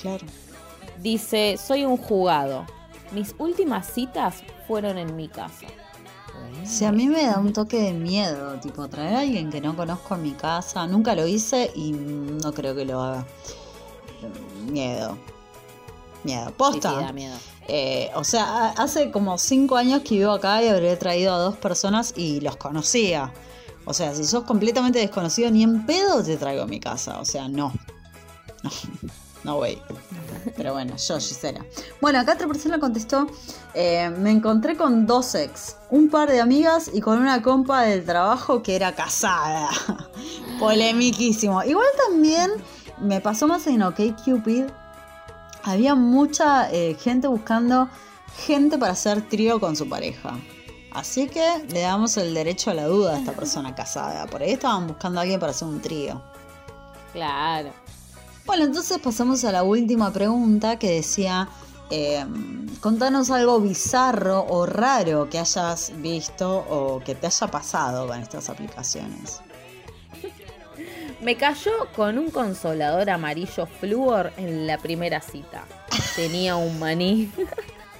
[0.00, 0.26] Claro.
[1.00, 2.66] Dice: Soy un jugado.
[3.12, 5.66] Mis últimas citas fueron en mi casa.
[6.64, 9.76] Si a mí me da un toque de miedo, tipo traer a alguien que no
[9.76, 13.26] conozco a mi casa, nunca lo hice y no creo que lo haga.
[14.70, 15.16] Miedo.
[16.24, 16.50] Miedo.
[16.56, 16.90] Posta.
[16.98, 17.36] sí, da miedo.
[17.68, 21.38] Eh, o sea, ha- hace como cinco años que vivo acá y habré traído a
[21.38, 23.32] dos personas y los conocía.
[23.84, 27.18] O sea, si sos completamente desconocido, ni en pedo te traigo a mi casa.
[27.20, 27.72] O sea, no.
[29.44, 29.80] No, no way.
[30.54, 31.64] Pero bueno, yo, Gisela.
[32.00, 33.26] Bueno, acá otra persona contestó,
[33.74, 38.04] eh, me encontré con dos ex, un par de amigas y con una compa del
[38.04, 39.68] trabajo que era casada.
[40.60, 41.62] Polemiquísimo.
[41.64, 42.50] Igual también
[42.98, 44.64] me pasó más en OkCupid.
[45.64, 47.88] Había mucha eh, gente buscando
[48.36, 50.38] gente para hacer trío con su pareja.
[50.92, 54.26] Así que le damos el derecho a la duda a esta persona casada.
[54.26, 56.22] Por ahí estaban buscando a alguien para hacer un trío.
[57.12, 57.70] Claro.
[58.46, 61.48] Bueno, entonces pasamos a la última pregunta que decía,
[61.90, 62.24] eh,
[62.80, 68.48] contanos algo bizarro o raro que hayas visto o que te haya pasado con estas
[68.48, 69.40] aplicaciones.
[71.20, 75.64] Me cayó con un consolador amarillo flúor en la primera cita.
[76.16, 77.30] Tenía un maní.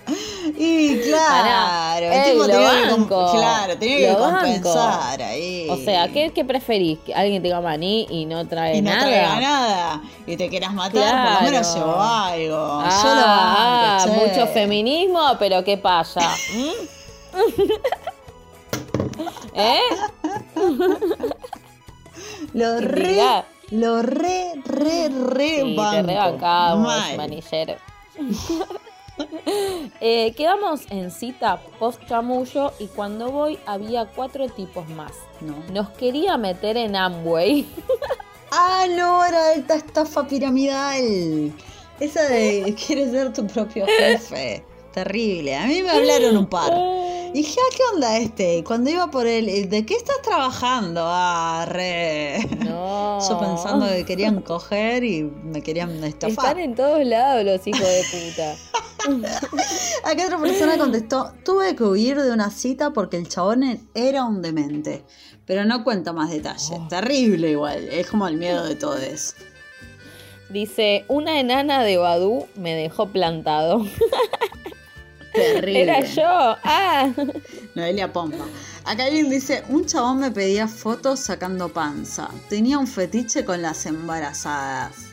[0.58, 2.24] Y claro, el Pará.
[2.24, 3.32] tipo Ey, lo tenía que, banco.
[3.32, 4.40] claro, tenía que Lo banco.
[4.40, 5.66] compensar ahí.
[5.68, 6.98] O sea, ¿qué, qué preferís?
[7.00, 9.02] ¿Que alguien tenga maní y no trae y no nada?
[9.02, 12.80] traiga nada y te quieras matar, por lo menos llevó algo.
[12.84, 16.20] Ah, Yo lo ah, banco, mucho feminismo, pero ¿qué pasa?
[16.54, 17.36] ¿Mm?
[19.54, 19.80] ¿Eh?
[22.54, 25.90] Lo re, lo re, re, re Sí, banco.
[25.96, 27.16] te rebancamos, Mal.
[27.16, 27.74] manillero.
[30.00, 35.12] Eh, quedamos en cita post chamullo y cuando voy había cuatro tipos más.
[35.40, 35.54] No.
[35.72, 37.66] Nos quería meter en Amway.
[38.52, 41.52] Ah, no, era alta estafa piramidal.
[41.98, 44.64] Esa de quieres ser tu propio jefe.
[44.92, 45.54] Terrible.
[45.54, 46.72] A mí me hablaron un par.
[47.34, 48.64] Y dije, ah, ¿qué onda este?
[48.64, 51.02] Cuando iba por él, ¿de qué estás trabajando?
[51.04, 52.38] Ah, re.
[52.64, 53.18] No.
[53.28, 56.30] Yo pensando que querían coger y me querían estafar.
[56.30, 58.56] Están en todos lados los hijos de puta.
[60.04, 64.42] Acá otra persona contestó, tuve que huir de una cita porque el chabón era un
[64.42, 65.04] demente.
[65.46, 66.72] Pero no cuenta más detalles.
[66.72, 66.88] Oh.
[66.88, 69.34] Terrible igual, es como el miedo de todos.
[70.50, 73.86] Dice, una enana de Badú me dejó plantado.
[75.32, 75.82] Terrible.
[75.82, 76.56] Era yo.
[76.64, 77.12] Ah.
[77.74, 78.44] Noelia Pompa.
[78.84, 82.30] Acá alguien dice, un chabón me pedía fotos sacando panza.
[82.48, 85.05] Tenía un fetiche con las embarazadas.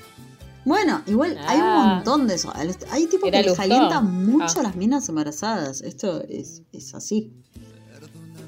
[0.65, 1.93] Bueno, igual hay un Ah.
[1.95, 2.51] montón de eso.
[2.91, 3.61] Hay tipos Era que les Lustó.
[3.63, 4.63] alientan mucho Ah.
[4.63, 5.81] las minas embarazadas.
[5.81, 7.31] Esto es, es así.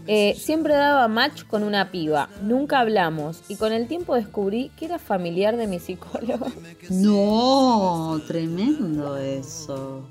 [0.07, 2.29] Eh, siempre daba match con una piba.
[2.43, 3.41] Nunca hablamos.
[3.49, 6.45] Y con el tiempo descubrí que era familiar de mi psicólogo.
[6.91, 10.03] No, tremendo eso.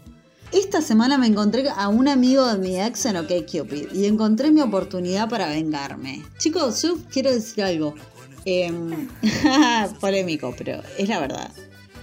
[0.50, 4.60] Esta semana me encontré a un amigo de mi ex en OkCupid y encontré mi
[4.60, 6.24] oportunidad para vengarme.
[6.38, 7.94] Chicos, yo quiero decir algo.
[8.44, 9.08] Em,
[10.00, 11.50] polémico, pero es la verdad.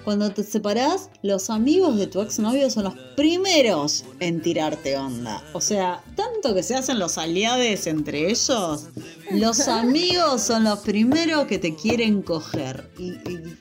[0.04, 5.43] Cuando te separás, los amigos de tu exnovio son los primeros en tirarte onda.
[5.54, 8.88] O sea, tanto que se hacen los aliados entre ellos,
[9.32, 12.89] los amigos son los primeros que te quieren coger.
[12.97, 13.58] Y, y-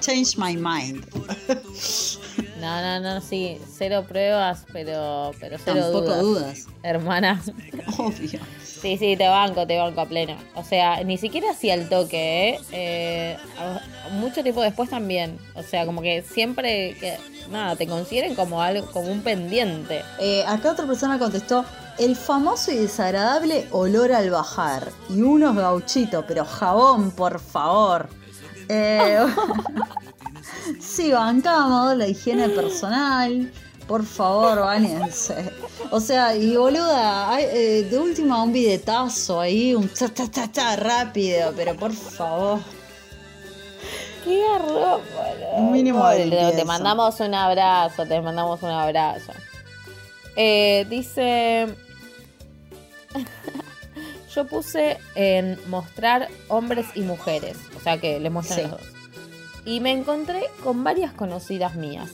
[0.00, 1.04] change my mind.
[2.60, 3.60] No, no, no, sí.
[3.76, 6.22] Cero pruebas, pero, pero cero Tampoco dudas.
[6.22, 6.66] dudas.
[6.82, 7.42] Hermana.
[7.98, 8.40] Obvio.
[8.62, 10.36] Sí, sí, te banco, te banco a pleno.
[10.54, 12.60] O sea, ni siquiera hacía el toque, ¿eh?
[12.72, 13.36] Eh,
[14.12, 15.38] mucho tiempo después también.
[15.54, 17.16] O sea, como que siempre que,
[17.50, 20.02] nada, te consideren como algo, como un pendiente.
[20.20, 21.64] Eh, acá otra persona contestó,
[21.98, 24.88] el famoso y desagradable olor al bajar.
[25.08, 28.08] Y unos gauchitos, pero jabón, por favor.
[28.68, 29.18] Eh,
[30.80, 33.50] sí, bancamos la higiene personal.
[33.86, 35.52] Por favor, bañense.
[35.92, 40.50] O sea, y boluda, hay, eh, de última un bidetazo ahí, un ta ta ta
[40.50, 42.58] ta rápido, pero por favor.
[44.24, 45.00] ¡Qué boludo!
[45.54, 46.52] Un mínimo de.
[46.56, 49.32] Te mandamos un abrazo, te mandamos un abrazo.
[50.34, 51.68] Eh, dice.
[54.34, 57.56] Yo puse en mostrar hombres y mujeres.
[57.76, 58.66] O sea que le muestran Sí.
[58.68, 58.95] los dos.
[59.66, 62.10] Y me encontré con varias conocidas mías.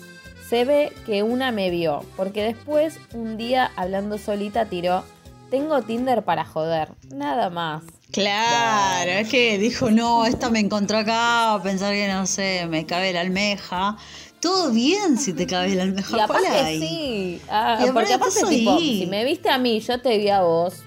[0.49, 5.05] Se ve que una me vio, porque después, un día hablando solita, tiró:
[5.51, 6.89] Tengo Tinder para joder.
[7.15, 7.85] Nada más.
[8.11, 13.13] Claro, es que dijo, no, esta me encontró acá, pensar que no sé, me cabe
[13.13, 13.97] la almeja.
[14.43, 16.09] Todo bien si te cabe la almeja.
[16.09, 16.81] Y ¿Cuál aparte hay?
[16.81, 17.41] sí.
[17.49, 20.83] Ah, Y porque aparte, tipo, si me viste a mí, yo te vi a vos.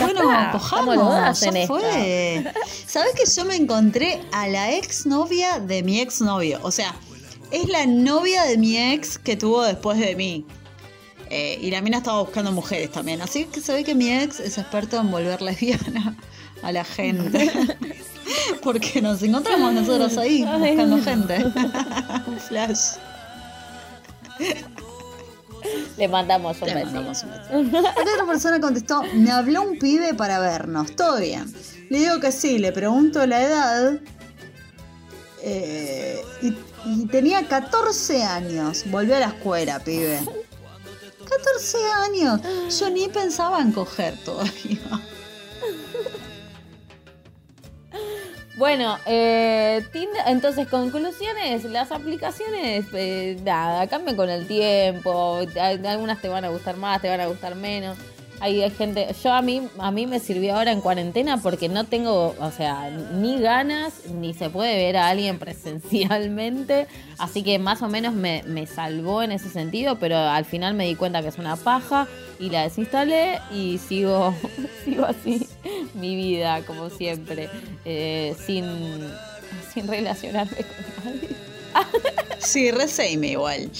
[0.00, 2.52] Bueno, cojamos, ya fue.
[2.86, 6.60] ¿Sabes que yo me encontré a la exnovia de mi exnovio?
[6.62, 6.94] O sea,
[7.50, 10.46] es la novia de mi ex que tuvo después de mí.
[11.30, 13.22] Eh, y la mina estaba buscando mujeres también.
[13.22, 16.16] Así que se ve que mi ex es experto en volver lesbiana
[16.62, 17.50] a la gente.
[18.62, 20.76] Porque nos encontramos nosotros ahí Ay.
[20.76, 21.44] buscando gente.
[22.26, 22.96] Un flash.
[25.96, 26.86] Le mandamos un Le beso.
[26.86, 27.78] mandamos un beso.
[27.88, 31.52] Acá otra persona contestó, me habló un pibe para vernos, todo bien.
[31.90, 34.00] Le digo que sí, le pregunto la edad.
[35.42, 36.54] eh, y,
[36.86, 38.84] y tenía 14 años.
[38.86, 40.20] Volvió a la escuela, pibe.
[41.28, 41.76] 14
[42.06, 42.40] años.
[42.78, 44.80] Yo ni pensaba en coger todavía.
[48.60, 49.82] Bueno, eh,
[50.26, 56.76] entonces conclusiones, las aplicaciones, eh, nada, cambian con el tiempo, algunas te van a gustar
[56.76, 57.96] más, te van a gustar menos.
[58.40, 62.34] Hay, gente, yo a mí, a mí me sirvió ahora en cuarentena porque no tengo,
[62.38, 66.86] o sea, ni ganas, ni se puede ver a alguien presencialmente,
[67.18, 70.86] así que más o menos me, me salvó en ese sentido, pero al final me
[70.86, 74.34] di cuenta que es una paja y la desinstalé y sigo,
[74.84, 75.46] sigo así
[75.94, 77.50] mi vida, como siempre,
[77.84, 78.64] eh, sin,
[79.72, 81.28] sin relacionarme con nadie.
[82.38, 83.70] Sí, re same igual.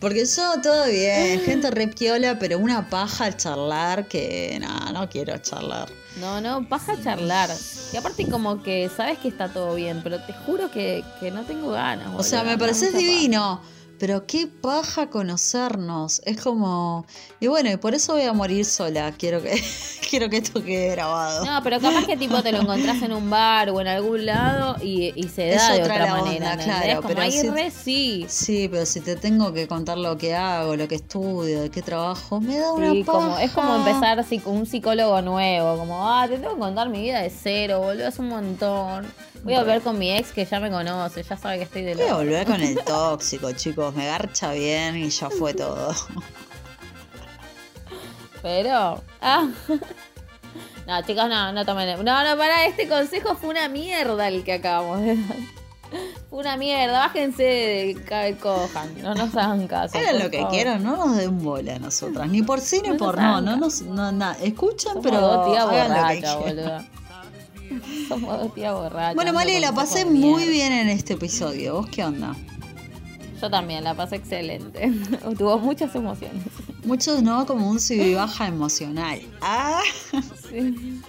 [0.00, 5.10] Porque yo todo bien, gente re piola, pero una paja al charlar que no, no
[5.10, 5.90] quiero charlar.
[6.18, 7.50] No, no, paja charlar.
[7.92, 11.42] Y aparte como que sabes que está todo bien, pero te juro que, que no
[11.42, 12.08] tengo ganas.
[12.16, 13.60] O sea, me pareces paja.
[14.00, 16.22] Pero qué paja conocernos.
[16.24, 17.06] Es como.
[17.38, 19.12] Y bueno, y por eso voy a morir sola.
[19.16, 19.62] Quiero que,
[20.10, 21.44] quiero que esto quede grabado.
[21.44, 24.76] No, pero capaz que tipo te lo encontrás en un bar o en algún lado
[24.82, 26.52] y, y se Es da de otra onda, manera.
[26.54, 26.64] ¿entendés?
[26.82, 28.26] claro, como pero ahí si- re sí.
[28.28, 31.82] Sí, pero si te tengo que contar lo que hago, lo que estudio, de qué
[31.82, 33.18] trabajo, me da una Sí, paja.
[33.18, 37.20] como, es como empezar un psicólogo nuevo, como, ah, te tengo que contar mi vida
[37.20, 39.06] de cero, boludo, es un montón.
[39.42, 41.94] Voy a volver con mi ex que ya me conoce, ya sabe que estoy de
[41.94, 43.94] Voy a volver con el tóxico, chicos.
[43.94, 45.94] Me garcha bien y ya fue todo.
[48.42, 49.48] Pero, ah.
[50.86, 52.04] No, chicos, no, no tomen.
[52.04, 55.36] No, no, para, este consejo fue una mierda el que acabamos de dar.
[56.30, 59.98] Fue una mierda, bájense de cojan, no nos hagan caso.
[59.98, 62.96] Hagan lo que quieran, no nos den bola a nosotras, ni por sí ni No
[62.96, 64.36] por no, no nos, no, nada.
[64.40, 66.99] Escuchan, Somos pero dos tías hagan lo que.
[68.08, 69.14] Somos dos tías borrachas.
[69.14, 71.74] Bueno, Male, la pasé muy bien en este episodio.
[71.74, 72.34] ¿Vos qué onda?
[73.40, 74.92] Yo también, la pasé excelente.
[75.38, 76.42] Tuvo muchas emociones.
[76.84, 79.20] Muchos no, como un sub y baja emocional.
[79.40, 79.80] Ah,
[80.50, 81.00] Sí.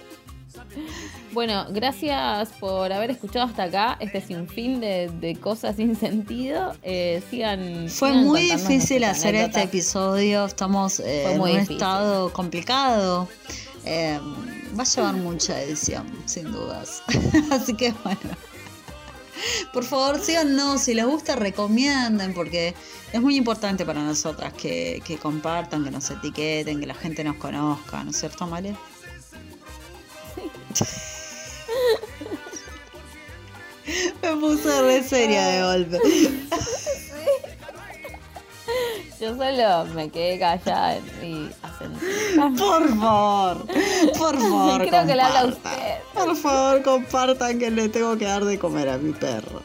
[1.32, 6.74] Bueno, gracias por haber escuchado hasta acá este sinfín de, de cosas sin sentido.
[6.82, 7.88] Eh, sigan.
[7.88, 10.44] fue sigan muy difícil hacer este episodio.
[10.44, 11.76] Estamos eh, en un difícil.
[11.76, 13.28] estado complicado.
[13.84, 14.18] Eh,
[14.78, 17.02] va a llevar mucha edición, sin dudas.
[17.50, 18.36] Así que bueno.
[19.72, 20.82] Por favor, síganos.
[20.82, 22.74] Si les gusta, recomienden, porque
[23.12, 27.36] es muy importante para nosotras que, que compartan, que nos etiqueten, que la gente nos
[27.36, 28.76] conozca, ¿no es cierto, Male?
[34.22, 35.98] Me puse re seria de golpe.
[39.20, 42.58] Yo solo me quedé callada y asentí.
[42.58, 43.66] Por favor,
[44.18, 44.86] por favor.
[44.86, 45.98] Creo que le habla a usted.
[46.14, 49.62] Por favor, compartan que le tengo que dar de comer a mi perro.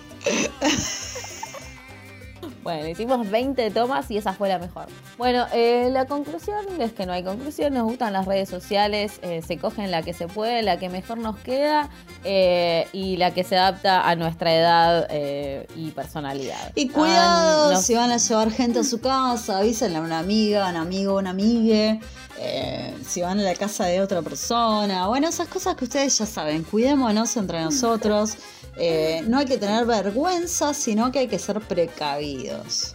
[2.67, 4.87] Bueno, hicimos 20 tomas y esa fue la mejor.
[5.17, 9.41] Bueno, eh, la conclusión es que no hay conclusión, nos gustan las redes sociales, eh,
[9.47, 11.89] se cogen la que se puede, la que mejor nos queda
[12.25, 16.73] eh, y la que se adapta a nuestra edad eh, y personalidad.
[16.75, 20.19] Y cuidado Ah, no- si van a llevar gente a su casa, avísenle a una
[20.19, 22.01] amiga, un amigo, una amigue.
[22.39, 25.07] eh, si van a la casa de otra persona.
[25.07, 26.63] Bueno, esas cosas que ustedes ya saben.
[26.63, 28.35] Cuidémonos entre nosotros.
[28.79, 32.93] Eh, no hay que tener vergüenza, sino que hay que ser precavidos.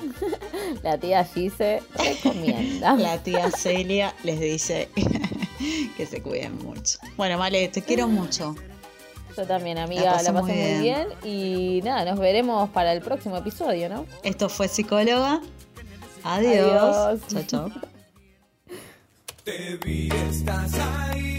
[0.82, 2.94] La tía Gise recomienda.
[2.96, 4.88] La tía Celia les dice
[5.96, 6.98] que se cuiden mucho.
[7.16, 8.54] Bueno, Vale, te quiero mucho.
[9.36, 11.08] Yo también, La amiga, pasé la pasé muy muy bien.
[11.22, 11.34] bien.
[11.34, 14.06] Y nada, nos veremos para el próximo episodio, ¿no?
[14.24, 15.40] Esto fue Psicóloga.
[16.24, 16.96] Adiós.
[16.96, 17.20] Adiós.
[17.28, 17.70] Chao, chao.
[19.44, 21.38] Te vi, estás ahí.